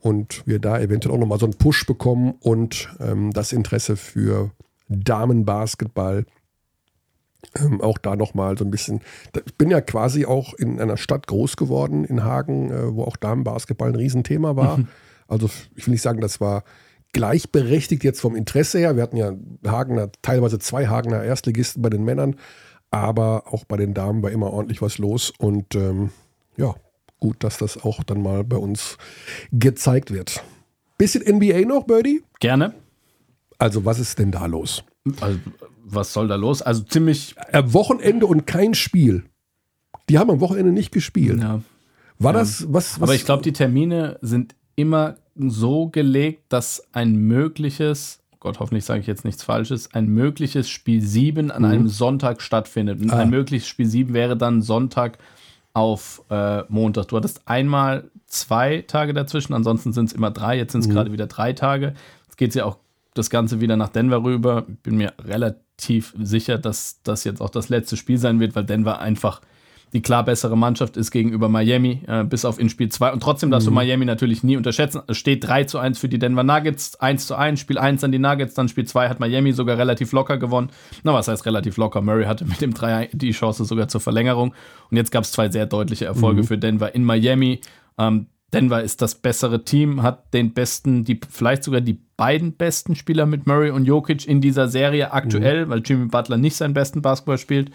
[0.00, 4.50] und wir da eventuell auch nochmal so einen Push bekommen und ähm, das Interesse für
[4.88, 6.26] Damenbasketball.
[7.56, 9.00] Ähm, auch da nochmal so ein bisschen.
[9.46, 13.16] Ich bin ja quasi auch in einer Stadt groß geworden, in Hagen, äh, wo auch
[13.16, 14.78] Damenbasketball ein Riesenthema war.
[14.78, 14.88] Mhm.
[15.28, 16.64] Also ich will nicht sagen, das war
[17.12, 18.96] gleichberechtigt jetzt vom Interesse her.
[18.96, 19.32] Wir hatten ja
[19.66, 22.36] Hagener, teilweise zwei Hagener Erstligisten bei den Männern,
[22.90, 25.32] aber auch bei den Damen war immer ordentlich was los.
[25.38, 26.10] Und ähm,
[26.56, 26.74] ja,
[27.20, 28.98] gut, dass das auch dann mal bei uns
[29.52, 30.42] gezeigt wird.
[30.96, 32.22] Bisschen NBA noch, Birdie?
[32.40, 32.74] Gerne.
[33.58, 34.84] Also, was ist denn da los?
[35.20, 35.38] Also,
[35.84, 36.62] was soll da los?
[36.62, 37.34] Also, ziemlich.
[37.52, 39.24] Am Wochenende und kein Spiel.
[40.08, 41.40] Die haben am Wochenende nicht gespielt.
[41.40, 41.60] Ja.
[42.18, 42.40] War ja.
[42.40, 43.02] das was, was?
[43.02, 49.00] Aber ich glaube, die Termine sind immer so gelegt, dass ein mögliches Gott, hoffentlich sage
[49.00, 51.68] ich jetzt nichts Falsches, ein mögliches Spiel 7 an mhm.
[51.68, 53.00] einem Sonntag stattfindet.
[53.00, 53.18] Und ah.
[53.18, 55.18] ein mögliches Spiel 7 wäre dann Sonntag
[55.72, 57.08] auf äh, Montag.
[57.08, 60.56] Du hattest einmal zwei Tage dazwischen, ansonsten sind es immer drei.
[60.56, 60.92] Jetzt sind es mhm.
[60.92, 61.94] gerade wieder drei Tage.
[62.26, 62.78] Jetzt geht es ja auch
[63.18, 64.66] das Ganze wieder nach Denver rüber.
[64.82, 69.00] Bin mir relativ sicher, dass das jetzt auch das letzte Spiel sein wird, weil Denver
[69.00, 69.40] einfach
[69.92, 73.12] die klar bessere Mannschaft ist gegenüber Miami, äh, bis auf in Spiel 2.
[73.12, 73.72] Und trotzdem darfst mhm.
[73.72, 75.02] du Miami natürlich nie unterschätzen.
[75.06, 78.12] Es steht 3 zu 1 für die Denver Nuggets, 1 zu 1, Spiel 1 an
[78.12, 80.70] die Nuggets, dann Spiel 2 hat Miami sogar relativ locker gewonnen.
[81.04, 82.02] Na, was heißt relativ locker?
[82.02, 84.54] Murray hatte mit dem 3 die Chance sogar zur Verlängerung.
[84.90, 86.46] Und jetzt gab es zwei sehr deutliche Erfolge mhm.
[86.46, 87.60] für Denver in Miami.
[87.98, 92.94] Ähm, Denver ist das bessere Team, hat den besten, die, vielleicht sogar die beiden besten
[92.94, 95.70] Spieler mit Murray und Jokic in dieser Serie aktuell, mhm.
[95.70, 97.70] weil Jimmy Butler nicht seinen besten Basketball spielt.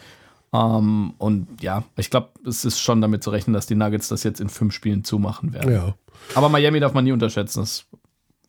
[0.51, 4.23] Ähm, und ja, ich glaube, es ist schon damit zu rechnen, dass die Nuggets das
[4.23, 5.73] jetzt in fünf Spielen zumachen werden.
[5.73, 5.95] Ja.
[6.35, 7.61] Aber Miami darf man nie unterschätzen.
[7.61, 7.85] Das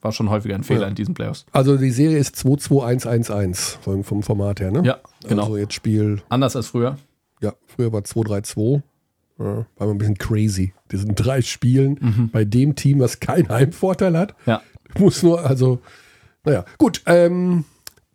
[0.00, 0.88] war schon häufiger ein Fehler ja.
[0.88, 1.44] in diesen Playoffs.
[1.52, 4.82] Also die Serie ist 2-2-1-1-1 vom, vom Format her, ne?
[4.84, 5.44] Ja, genau.
[5.44, 6.22] Also jetzt Spiel.
[6.28, 6.96] Anders als früher.
[7.40, 8.82] Ja, früher war 2-3-2.
[9.38, 10.72] Ja, war ein bisschen crazy.
[10.92, 12.30] Die sind drei Spielen mhm.
[12.30, 14.34] bei dem Team, was keinen Heimvorteil hat.
[14.46, 14.62] Ja.
[14.98, 15.80] Muss nur, also,
[16.44, 17.02] naja, gut.
[17.06, 17.64] Ähm,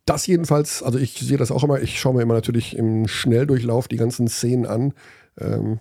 [0.06, 3.88] das jedenfalls, also ich sehe das auch immer, ich schaue mir immer natürlich im Schnelldurchlauf
[3.88, 4.94] die ganzen Szenen an.
[5.40, 5.80] Ähm,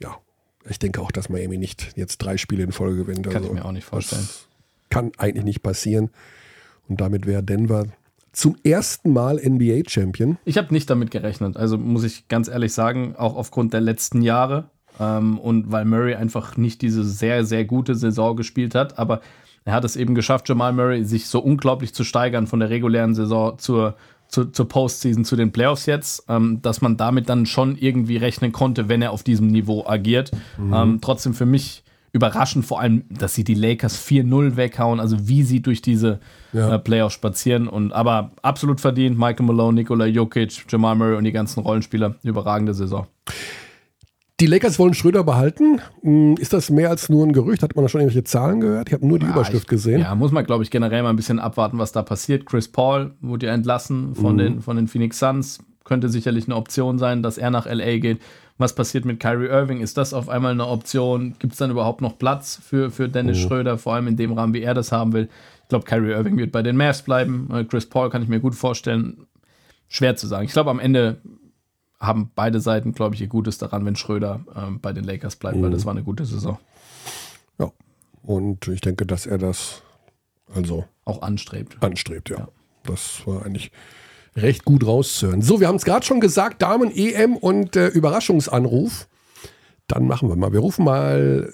[0.00, 0.16] ja,
[0.68, 3.24] ich denke auch, dass Miami nicht jetzt drei Spiele in Folge gewinnt.
[3.24, 4.26] Kann also, ich mir auch nicht vorstellen.
[4.88, 6.10] kann eigentlich nicht passieren.
[6.88, 7.86] Und damit wäre Denver
[8.38, 10.38] zum ersten Mal NBA-Champion.
[10.44, 11.56] Ich habe nicht damit gerechnet.
[11.56, 14.70] Also muss ich ganz ehrlich sagen, auch aufgrund der letzten Jahre
[15.00, 18.96] ähm, und weil Murray einfach nicht diese sehr, sehr gute Saison gespielt hat.
[18.96, 19.22] Aber
[19.64, 23.16] er hat es eben geschafft, Jamal Murray sich so unglaublich zu steigern von der regulären
[23.16, 23.96] Saison zur,
[24.28, 28.52] zur, zur Postseason, zu den Playoffs jetzt, ähm, dass man damit dann schon irgendwie rechnen
[28.52, 30.30] konnte, wenn er auf diesem Niveau agiert.
[30.58, 30.72] Mhm.
[30.72, 31.82] Ähm, trotzdem für mich
[32.12, 36.20] überraschend, vor allem, dass sie die Lakers 4-0 weghauen, also wie sie durch diese
[36.52, 36.74] ja.
[36.74, 37.68] äh, Playoffs spazieren.
[37.68, 42.16] Und aber absolut verdient, Michael Malone, Nikola Jokic, Jamal Murray und die ganzen Rollenspieler.
[42.22, 43.06] Überragende Saison.
[44.40, 45.80] Die Lakers wollen Schröder behalten.
[46.02, 47.62] Hm, ist das mehr als nur ein Gerücht?
[47.62, 48.88] Hat man da schon irgendwelche Zahlen gehört?
[48.88, 50.00] Ich habe nur die ja, Überschrift ich, gesehen.
[50.00, 52.46] Ja, muss man, glaube ich, generell mal ein bisschen abwarten, was da passiert.
[52.46, 54.38] Chris Paul wurde ja entlassen von, mhm.
[54.38, 55.58] den, von den Phoenix Suns.
[55.84, 58.20] Könnte sicherlich eine Option sein, dass er nach LA geht.
[58.58, 59.80] Was passiert mit Kyrie Irving?
[59.80, 61.36] Ist das auf einmal eine Option?
[61.38, 63.42] Gibt es dann überhaupt noch Platz für, für Dennis mhm.
[63.48, 65.28] Schröder, vor allem in dem Rahmen, wie er das haben will?
[65.62, 67.48] Ich glaube, Kyrie Irving wird bei den Mavs bleiben.
[67.52, 69.26] Äh, Chris Paul kann ich mir gut vorstellen.
[69.88, 70.44] Schwer zu sagen.
[70.44, 71.18] Ich glaube, am Ende
[72.00, 75.56] haben beide Seiten, glaube ich, ihr Gutes daran, wenn Schröder ähm, bei den Lakers bleibt,
[75.56, 75.62] mhm.
[75.62, 76.58] weil das war eine gute Saison.
[77.58, 77.70] Ja,
[78.22, 79.82] und ich denke, dass er das
[80.54, 81.82] also auch anstrebt.
[81.82, 82.38] Anstrebt, ja.
[82.38, 82.48] ja.
[82.84, 83.70] Das war eigentlich
[84.40, 85.42] recht gut rauszuhören.
[85.42, 89.08] So, wir haben es gerade schon gesagt, Damen EM und äh, Überraschungsanruf.
[89.86, 90.52] Dann machen wir mal.
[90.52, 91.52] Wir rufen mal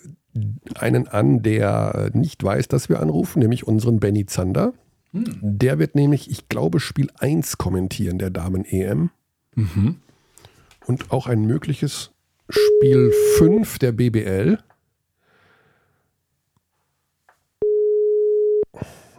[0.74, 4.72] einen an, der nicht weiß, dass wir anrufen, nämlich unseren Benny Zander.
[5.12, 5.24] Hm.
[5.40, 9.10] Der wird nämlich, ich glaube, Spiel 1 kommentieren der Damen EM.
[9.54, 9.96] Mhm
[10.86, 12.12] und auch ein mögliches
[12.48, 14.58] Spiel 5 der BBL.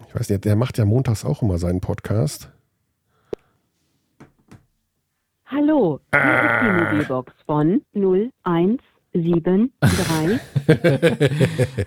[0.07, 2.49] Ich weiß nicht, der macht ja montags auch immer seinen Podcast.
[5.55, 9.71] Hallo, hier ist die Mobilbox von 0173.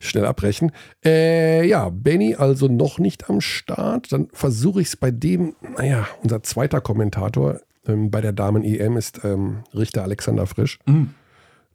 [0.00, 0.72] Schnell abbrechen.
[1.02, 4.12] Äh, ja, Benny also noch nicht am Start.
[4.12, 9.24] Dann versuche ich es bei dem, naja, unser zweiter Kommentator ähm, bei der Damen-EM ist
[9.24, 10.78] ähm, Richter Alexander Frisch.
[10.84, 11.14] Mhm.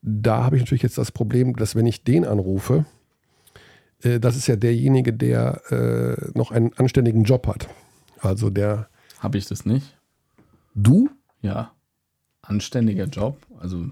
[0.03, 2.85] Da habe ich natürlich jetzt das Problem, dass wenn ich den anrufe,
[4.03, 7.67] äh, das ist ja derjenige, der äh, noch einen anständigen Job hat.
[8.19, 8.89] Also der.
[9.17, 9.97] Habe ich das nicht?
[10.75, 11.09] Du?
[11.41, 11.73] Ja.
[12.41, 13.37] Anständiger Job.
[13.59, 13.91] Also.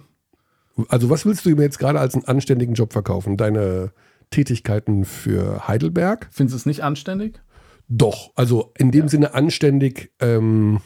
[0.88, 3.38] Also, was willst du mir jetzt gerade als einen anständigen Job verkaufen?
[3.38, 3.92] Deine
[4.30, 6.28] Tätigkeiten für Heidelberg?
[6.32, 7.42] Findest du es nicht anständig?
[7.90, 9.10] Doch, also in dem ja.
[9.10, 10.12] Sinne anständig.
[10.20, 10.80] Ähm,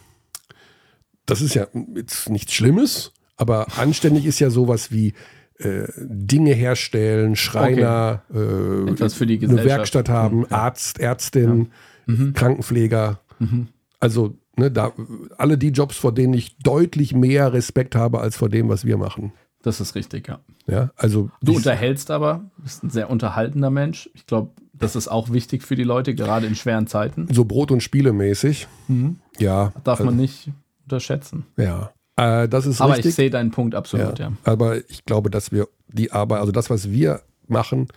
[1.26, 5.14] das ist ja jetzt nichts Schlimmes, aber anständig ist ja sowas wie
[5.60, 8.40] äh, Dinge herstellen, Schreiner, okay.
[8.40, 10.54] äh, Etwas für die eine Werkstatt haben, okay.
[10.54, 11.70] Arzt, Ärztin,
[12.08, 12.14] ja.
[12.14, 12.34] mhm.
[12.34, 13.20] Krankenpfleger.
[13.40, 13.68] Mhm.
[14.00, 14.92] Also ne, da,
[15.38, 18.98] alle die Jobs, vor denen ich deutlich mehr Respekt habe als vor dem, was wir
[18.98, 19.34] machen.
[19.62, 20.40] Das ist richtig, ja.
[20.68, 24.10] Ja, also du unterhältst aber, bist ein sehr unterhaltender Mensch.
[24.14, 27.28] Ich glaube, das ist auch wichtig für die Leute, gerade in schweren Zeiten.
[27.32, 28.68] So Brot- und Spielemäßig.
[28.88, 29.20] Mhm.
[29.40, 29.72] Ja.
[29.84, 30.52] Darf man also nicht
[30.84, 31.46] unterschätzen.
[31.58, 31.94] Ja.
[32.16, 33.10] Äh, das ist aber richtig.
[33.10, 34.30] ich sehe deinen Punkt absolut, ja.
[34.30, 34.34] ja.
[34.44, 37.88] Aber ich glaube, dass wir die Arbeit, also das, was wir machen,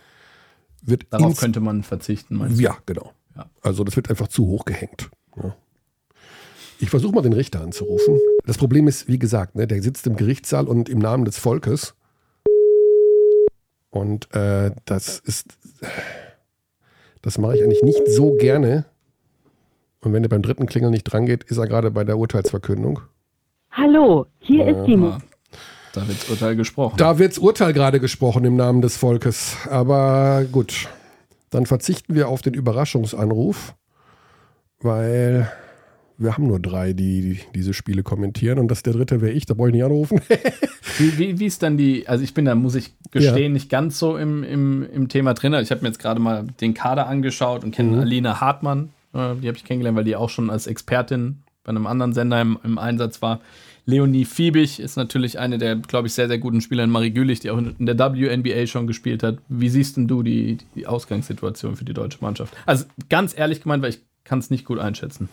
[0.81, 1.05] wird.
[1.09, 2.63] Darauf könnte man verzichten, meinst du?
[2.63, 3.11] Ja, genau.
[3.35, 3.49] Ja.
[3.61, 5.09] Also das wird einfach zu hoch gehängt.
[5.35, 5.55] Ja.
[6.79, 8.19] Ich versuche mal den Richter anzurufen.
[8.45, 11.95] Das Problem ist, wie gesagt, ne, der sitzt im Gerichtssaal und im Namen des Volkes.
[13.89, 15.57] Und äh, das ist.
[17.21, 18.85] Das mache ich eigentlich nicht so gerne,
[20.01, 23.01] Und wenn er beim dritten Klingel nicht drangeht, ist er gerade bei der Urteilsverkündung.
[23.71, 25.21] Hallo, hier ist die Mo Ah,
[25.93, 26.95] Da wird Urteil gesprochen.
[26.97, 29.57] Da wird's Urteil gerade gesprochen im Namen des Volkes.
[29.69, 30.87] Aber gut,
[31.49, 33.73] dann verzichten wir auf den Überraschungsanruf,
[34.79, 35.51] weil
[36.17, 39.53] wir haben nur drei, die diese Spiele kommentieren und das der dritte wäre ich, da
[39.53, 40.21] brauche ich nicht anrufen.
[40.99, 43.99] Wie, wie, wie ist dann die, also ich bin da, muss ich gestehen, nicht ganz
[43.99, 45.53] so im, im, im Thema drin.
[45.53, 49.47] Ich habe mir jetzt gerade mal den Kader angeschaut und kenne Alina Hartmann, äh, die
[49.47, 52.79] habe ich kennengelernt, weil die auch schon als Expertin bei einem anderen Sender im, im
[52.79, 53.41] Einsatz war.
[53.85, 57.41] Leonie Fiebig ist natürlich eine der, glaube ich, sehr, sehr guten Spieler in Marie Gülich,
[57.41, 59.37] die auch in der WNBA schon gespielt hat.
[59.49, 62.55] Wie siehst denn du die, die Ausgangssituation für die deutsche Mannschaft?
[62.65, 65.29] Also ganz ehrlich gemeint, weil ich kann es nicht gut einschätzen.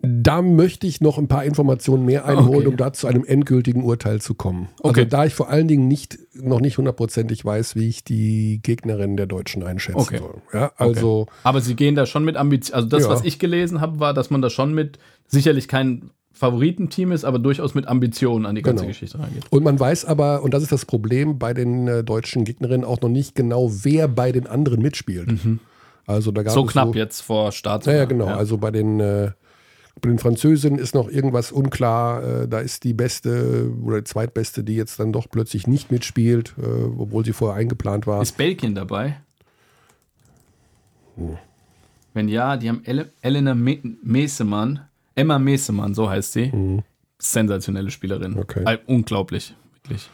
[0.00, 2.66] Da möchte ich noch ein paar Informationen mehr einholen, Okay.
[2.68, 4.68] um da zu einem endgültigen Urteil zu kommen.
[4.80, 5.00] Okay.
[5.00, 9.16] Also da ich vor allen Dingen nicht, noch nicht hundertprozentig weiß, wie ich die Gegnerin
[9.16, 10.18] der Deutschen einschätzen Okay.
[10.18, 10.40] soll.
[10.52, 12.76] Ja, also Aber sie gehen da schon mit Ambition.
[12.76, 13.08] Also das, Ja.
[13.10, 17.40] was ich gelesen habe, war, dass man da schon mit sicherlich kein Favoritenteam ist, aber
[17.40, 18.92] durchaus mit Ambitionen an die ganze Genau.
[18.92, 19.46] Geschichte reingeht.
[19.50, 23.00] Und man weiß aber, und das ist das Problem bei den äh, deutschen Gegnerinnen auch
[23.00, 25.28] noch nicht genau, wer bei den anderen mitspielt.
[26.06, 26.60] Also da gab Mhm.
[26.60, 27.86] So es knapp so, jetzt vor Start.
[27.86, 28.26] Ja, ja, genau.
[28.26, 29.32] Also bei den, äh,
[30.00, 32.42] bei den Französinnen ist noch irgendwas unklar.
[32.42, 36.54] Äh, da ist die beste oder die zweitbeste, die jetzt dann doch plötzlich nicht mitspielt,
[36.58, 38.22] äh, obwohl sie vorher eingeplant war.
[38.22, 39.20] Ist Belgien dabei?
[41.16, 41.38] Hm.
[42.14, 44.80] Wenn ja, die haben Ele Elena Me Mesemann,
[45.14, 46.82] Emma Mesemann, so heißt sie.
[47.18, 48.34] Sensationelle Spielerin.
[48.34, 48.40] Hm.
[48.40, 48.78] Okay.
[48.86, 50.08] Unglaublich, wirklich.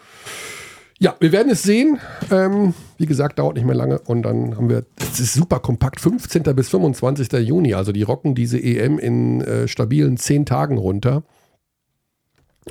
[0.99, 1.99] Ja, wir werden es sehen.
[2.31, 3.99] Ähm, wie gesagt, dauert nicht mehr lange.
[3.99, 6.43] Und dann haben wir, es ist super kompakt, 15.
[6.55, 7.33] bis 25.
[7.47, 7.75] Juni.
[7.75, 11.25] Also die rocken diese EM in äh, stabilen 10 Tagen runter.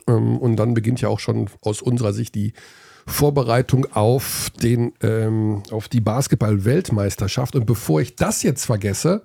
[0.07, 2.53] Ähm, und dann beginnt ja auch schon aus unserer Sicht die
[3.05, 7.55] Vorbereitung auf, den, ähm, auf die Basketball-Weltmeisterschaft.
[7.55, 9.23] Und bevor ich das jetzt vergesse,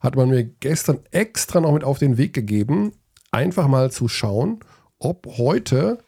[0.00, 2.92] hat man mir gestern extra noch mit auf den Weg gegeben,
[3.30, 4.60] einfach mal zu schauen,
[4.98, 5.98] ob heute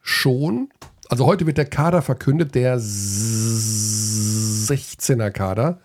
[0.00, 0.70] schon,
[1.12, 5.82] also heute wird der Kader verkündet, der 16er Kader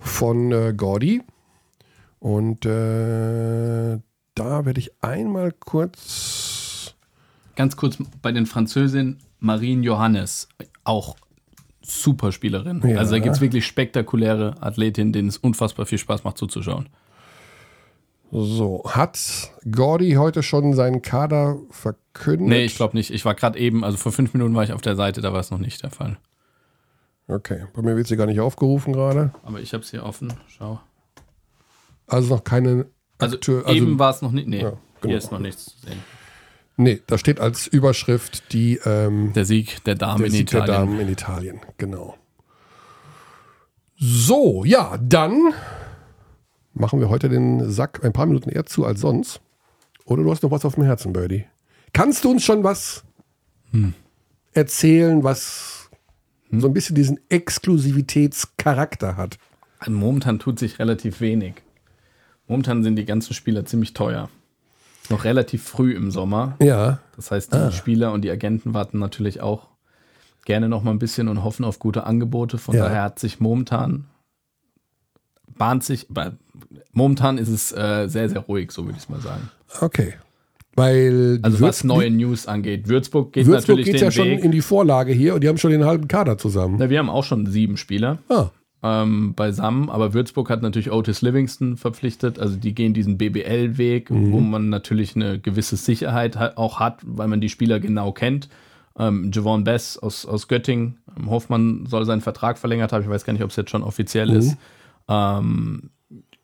[0.00, 1.22] von äh, Gordy.
[2.18, 4.00] Und äh,
[4.34, 6.96] da werde ich einmal kurz.
[7.54, 10.48] Ganz kurz bei den Französinnen, Marine Johannes,
[10.82, 11.14] auch
[11.80, 12.82] super Spielerin.
[12.84, 12.98] Ja.
[12.98, 16.88] Also da gibt es wirklich spektakuläre Athletinnen, denen es unfassbar viel Spaß macht zuzuschauen.
[18.32, 19.18] So, hat
[19.70, 22.48] Gordy heute schon seinen Kader verkündet?
[22.48, 23.10] Nee, ich glaube nicht.
[23.10, 25.40] Ich war gerade eben, also vor fünf Minuten war ich auf der Seite, da war
[25.40, 26.16] es noch nicht der Fall.
[27.26, 29.32] Okay, bei mir wird sie gar nicht aufgerufen gerade.
[29.42, 30.32] Aber ich habe es hier offen.
[30.48, 30.80] Schau.
[32.06, 32.86] Also noch keine.
[33.18, 34.46] Also Akteur- eben war es noch nicht.
[34.48, 34.80] Nee, Ja, genau.
[35.02, 35.98] hier ist noch nichts zu sehen.
[36.76, 40.62] Nee, da steht als Überschrift die ähm, Der Sieg der Damen der in Sieg der
[40.64, 40.86] Italien.
[40.88, 41.60] Damen in Italien.
[41.78, 42.16] Genau.
[43.96, 45.52] So, ja, dann
[46.72, 49.40] machen wir heute den Sack ein paar Minuten eher zu als sonst.
[50.04, 51.44] Oder du hast noch was auf dem Herzen, Birdie.
[51.92, 53.04] Kannst du uns schon was
[53.72, 53.94] Hm.
[54.52, 55.90] erzählen, was
[56.50, 59.38] so ein bisschen diesen Exklusivitätscharakter hat?
[59.78, 61.54] Also Momentan tut sich relativ wenig.
[62.48, 64.28] Momentan sind die ganzen Spieler ziemlich teuer.
[65.08, 66.56] Noch relativ früh im Sommer.
[66.60, 69.68] Ja, Das heißt, die Spieler und die Agenten warten natürlich auch
[70.44, 72.58] gerne noch mal ein bisschen und hoffen auf gute Angebote.
[72.58, 72.84] Von Ja.
[72.84, 74.06] daher hat sich momentan
[75.56, 76.06] bahnt sich,
[76.92, 79.50] momentan ist es äh, sehr, sehr ruhig, so würde ich es mal sagen.
[79.80, 80.14] okay.
[80.76, 82.88] Weil Also was neue News angeht.
[82.88, 84.44] Würzburg geht Würzburg natürlich geht den ja schon Weg.
[84.44, 86.76] in die Vorlage hier und die haben schon den halben Kader zusammen.
[86.78, 88.18] Na, wir haben auch schon sieben Spieler.
[88.28, 88.50] Ah,
[88.82, 89.90] ähm, beisammen.
[89.90, 92.38] Aber Würzburg hat natürlich Otis Livingston verpflichtet.
[92.38, 97.40] Also die gehen diesen BBL-Weg, wo man natürlich eine gewisse Sicherheit auch hat, weil man
[97.40, 98.48] die Spieler genau kennt.
[98.98, 100.98] Ähm, Javon Bess aus, aus Göttingen.
[101.18, 103.02] Ähm, Hoffmann soll seinen Vertrag verlängert haben.
[103.02, 104.56] Ich weiß gar nicht, ob es jetzt schon offiziell ist.
[105.08, 105.90] Ähm,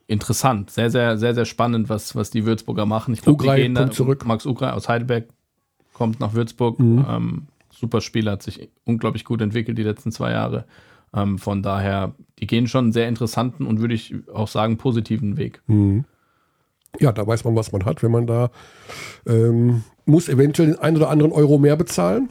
[0.07, 0.71] interessant.
[0.71, 3.15] Sehr, sehr, sehr, sehr spannend, was, was die Würzburger machen.
[3.15, 4.25] Ich glaube, die gehen da, kommt zurück.
[4.27, 5.29] Max Ugrei aus Heidelberg
[5.93, 6.79] kommt nach Würzburg.
[6.79, 7.05] Mhm.
[7.09, 10.65] Ähm, super Spieler, hat sich unglaublich gut entwickelt die letzten zwei Jahre.
[11.15, 15.37] Ähm, von daher, die gehen schon einen sehr interessanten und würde ich auch sagen positiven
[15.37, 15.63] Weg.
[17.01, 18.51] ja, da weiß man, was man hat, wenn man da
[19.27, 22.31] ähm, muss eventuell den einen oder anderen Euro mehr bezahlen,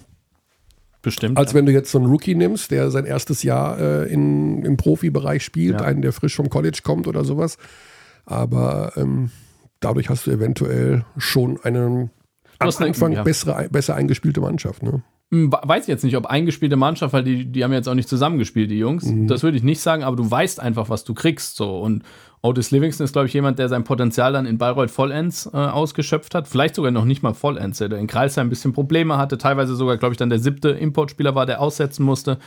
[1.06, 1.38] Bestimmt.
[1.38, 4.76] als wenn du jetzt so einen Rookie nimmst, der sein erstes Jahr äh, in, im
[4.76, 5.86] Profibereich spielt, Ja.
[5.88, 7.58] einen, der frisch vom College kommt oder sowas.
[8.26, 9.30] Aber ähm,
[9.80, 12.10] dadurch hast du eventuell schon eine
[12.58, 13.24] am hast eine- Anfang ja.
[13.24, 14.84] bessere, besser eingespielte Mannschaft.
[14.84, 15.04] Ne?
[15.52, 18.72] Weiß ich jetzt nicht, ob eingespielte Mannschaft, weil die, die haben jetzt auch nicht zusammengespielt,
[18.72, 19.06] die Jungs.
[19.06, 19.28] Mhm.
[19.28, 21.56] Das würde ich nicht sagen, aber du weißt einfach, was du kriegst.
[21.56, 21.80] So.
[21.80, 22.04] Und
[22.42, 26.36] Otis Livingston ist, glaube ich, jemand, der sein Potenzial dann in Bayreuth vollends äh, ausgeschöpft
[26.36, 26.48] hat.
[26.48, 29.38] Vielleicht sogar noch nicht mal vollends, der in Kreisheim ein bisschen Probleme hatte.
[29.38, 32.38] Teilweise sogar, glaube ich, dann der siebte Importspieler war, der aussetzen musste.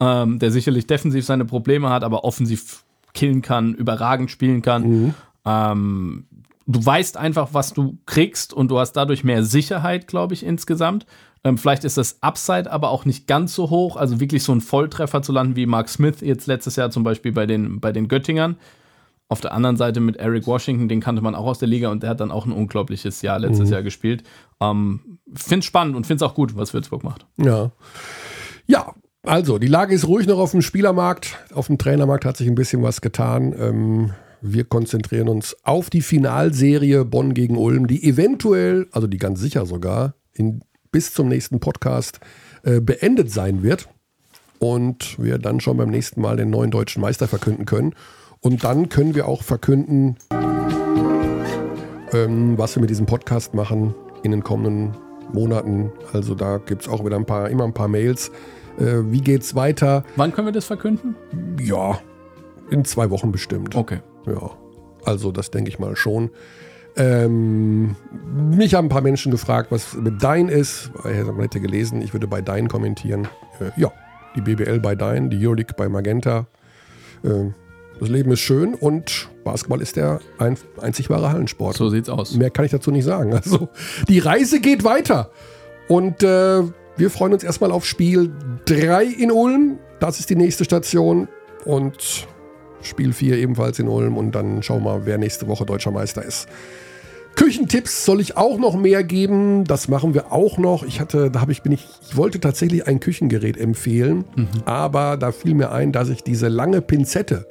[0.00, 2.84] Ähm, der sicherlich defensiv seine Probleme hat, aber offensiv
[3.14, 4.82] killen kann, überragend spielen kann.
[4.88, 5.14] Mhm.
[5.44, 6.24] Ähm,
[6.68, 11.06] du weißt einfach, was du kriegst und du hast dadurch mehr Sicherheit, glaube ich, insgesamt.
[11.44, 13.96] Ähm, vielleicht ist das Upside aber auch nicht ganz so hoch.
[13.96, 17.32] Also wirklich so ein Volltreffer zu landen wie Mark Smith jetzt letztes Jahr zum Beispiel
[17.32, 18.56] bei den, bei den Göttingern.
[19.30, 22.02] Auf der anderen Seite mit Eric Washington, den kannte man auch aus der Liga und
[22.02, 23.74] der hat dann auch ein unglaubliches Jahr letztes mhm.
[23.74, 24.22] Jahr gespielt.
[24.60, 27.26] Ähm, find's spannend und find's auch gut, was Würzburg macht.
[27.36, 27.70] Ja.
[28.66, 31.36] Ja, also die Lage ist ruhig noch auf dem Spielermarkt.
[31.52, 33.54] Auf dem Trainermarkt hat sich ein bisschen was getan.
[33.58, 39.40] Ähm, wir konzentrieren uns auf die Finalserie Bonn gegen Ulm, die eventuell, also die ganz
[39.40, 42.20] sicher sogar, in, bis zum nächsten Podcast
[42.62, 43.88] äh, beendet sein wird.
[44.58, 47.94] Und wir dann schon beim nächsten Mal den neuen deutschen Meister verkünden können.
[48.40, 50.16] Und dann können wir auch verkünden,
[52.12, 54.96] ähm, was wir mit diesem Podcast machen in den kommenden
[55.32, 55.92] Monaten.
[56.12, 58.30] Also da gibt es auch wieder ein paar, immer ein paar Mails.
[58.78, 60.04] Äh, wie geht's weiter?
[60.16, 61.16] Wann können wir das verkünden?
[61.60, 62.00] Ja,
[62.70, 63.74] in zwei Wochen bestimmt.
[63.74, 64.00] Okay.
[64.26, 64.50] Ja,
[65.04, 66.30] also das denke ich mal schon.
[66.98, 67.94] Ähm,
[68.50, 70.90] mich haben ein paar Menschen gefragt, was mit Dein ist.
[71.04, 73.28] Man hätte gelesen, ich würde bei Dein kommentieren.
[73.60, 73.92] Äh, ja,
[74.34, 76.48] die BBL bei Dein, die Euroleague bei Magenta.
[77.22, 77.52] Äh,
[78.00, 81.76] das Leben ist schön und Basketball ist der ein, einzig wahre Hallensport.
[81.76, 82.34] So sieht's aus.
[82.34, 83.32] Mehr kann ich dazu nicht sagen.
[83.34, 83.68] Also
[84.08, 85.30] die Reise geht weiter.
[85.88, 86.62] Und äh,
[86.96, 88.32] wir freuen uns erstmal auf Spiel
[88.66, 89.78] 3 in Ulm.
[90.00, 91.28] Das ist die nächste Station.
[91.64, 92.26] Und
[92.82, 94.16] Spiel 4 ebenfalls in Ulm.
[94.16, 96.48] Und dann schauen wir mal, wer nächste Woche deutscher Meister ist.
[97.38, 99.64] Küchentipps soll ich auch noch mehr geben.
[99.64, 100.84] Das machen wir auch noch.
[100.84, 104.48] Ich hatte, da habe ich, bin ich, ich wollte tatsächlich ein Küchengerät empfehlen, mhm.
[104.64, 107.46] aber da fiel mir ein, dass ich diese lange Pinzette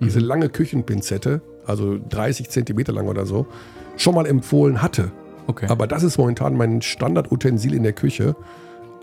[0.00, 0.26] diese mhm.
[0.26, 3.46] lange Küchenpinzette, also 30 Zentimeter lang oder so,
[3.96, 5.12] schon mal empfohlen hatte.
[5.46, 5.66] Okay.
[5.68, 8.34] Aber das ist momentan mein Standardutensil in der Küche.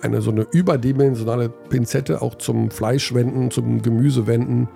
[0.01, 4.67] Eine so eine überdimensionale Pinzette, auch zum Fleischwenden, zum Gemüsewenden.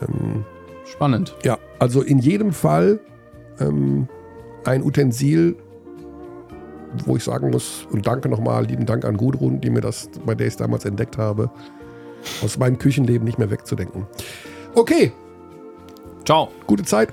[0.00, 0.44] Ähm,
[0.86, 1.36] Spannend.
[1.44, 3.00] Ja, also in jedem Fall
[3.60, 4.08] ähm,
[4.64, 5.56] ein Utensil,
[7.04, 10.34] wo ich sagen muss, und danke nochmal, lieben Dank an Gudrun, die mir das, bei
[10.34, 11.50] der ich es damals entdeckt habe,
[12.42, 14.06] aus meinem Küchenleben nicht mehr wegzudenken.
[14.74, 15.12] Okay,
[16.24, 16.48] Ciao.
[16.66, 17.12] Gute Zeit.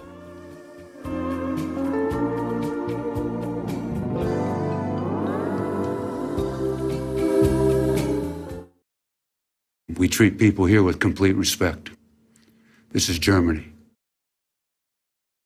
[9.89, 11.89] We treat people here with complete respect.
[12.93, 13.76] This is Germany.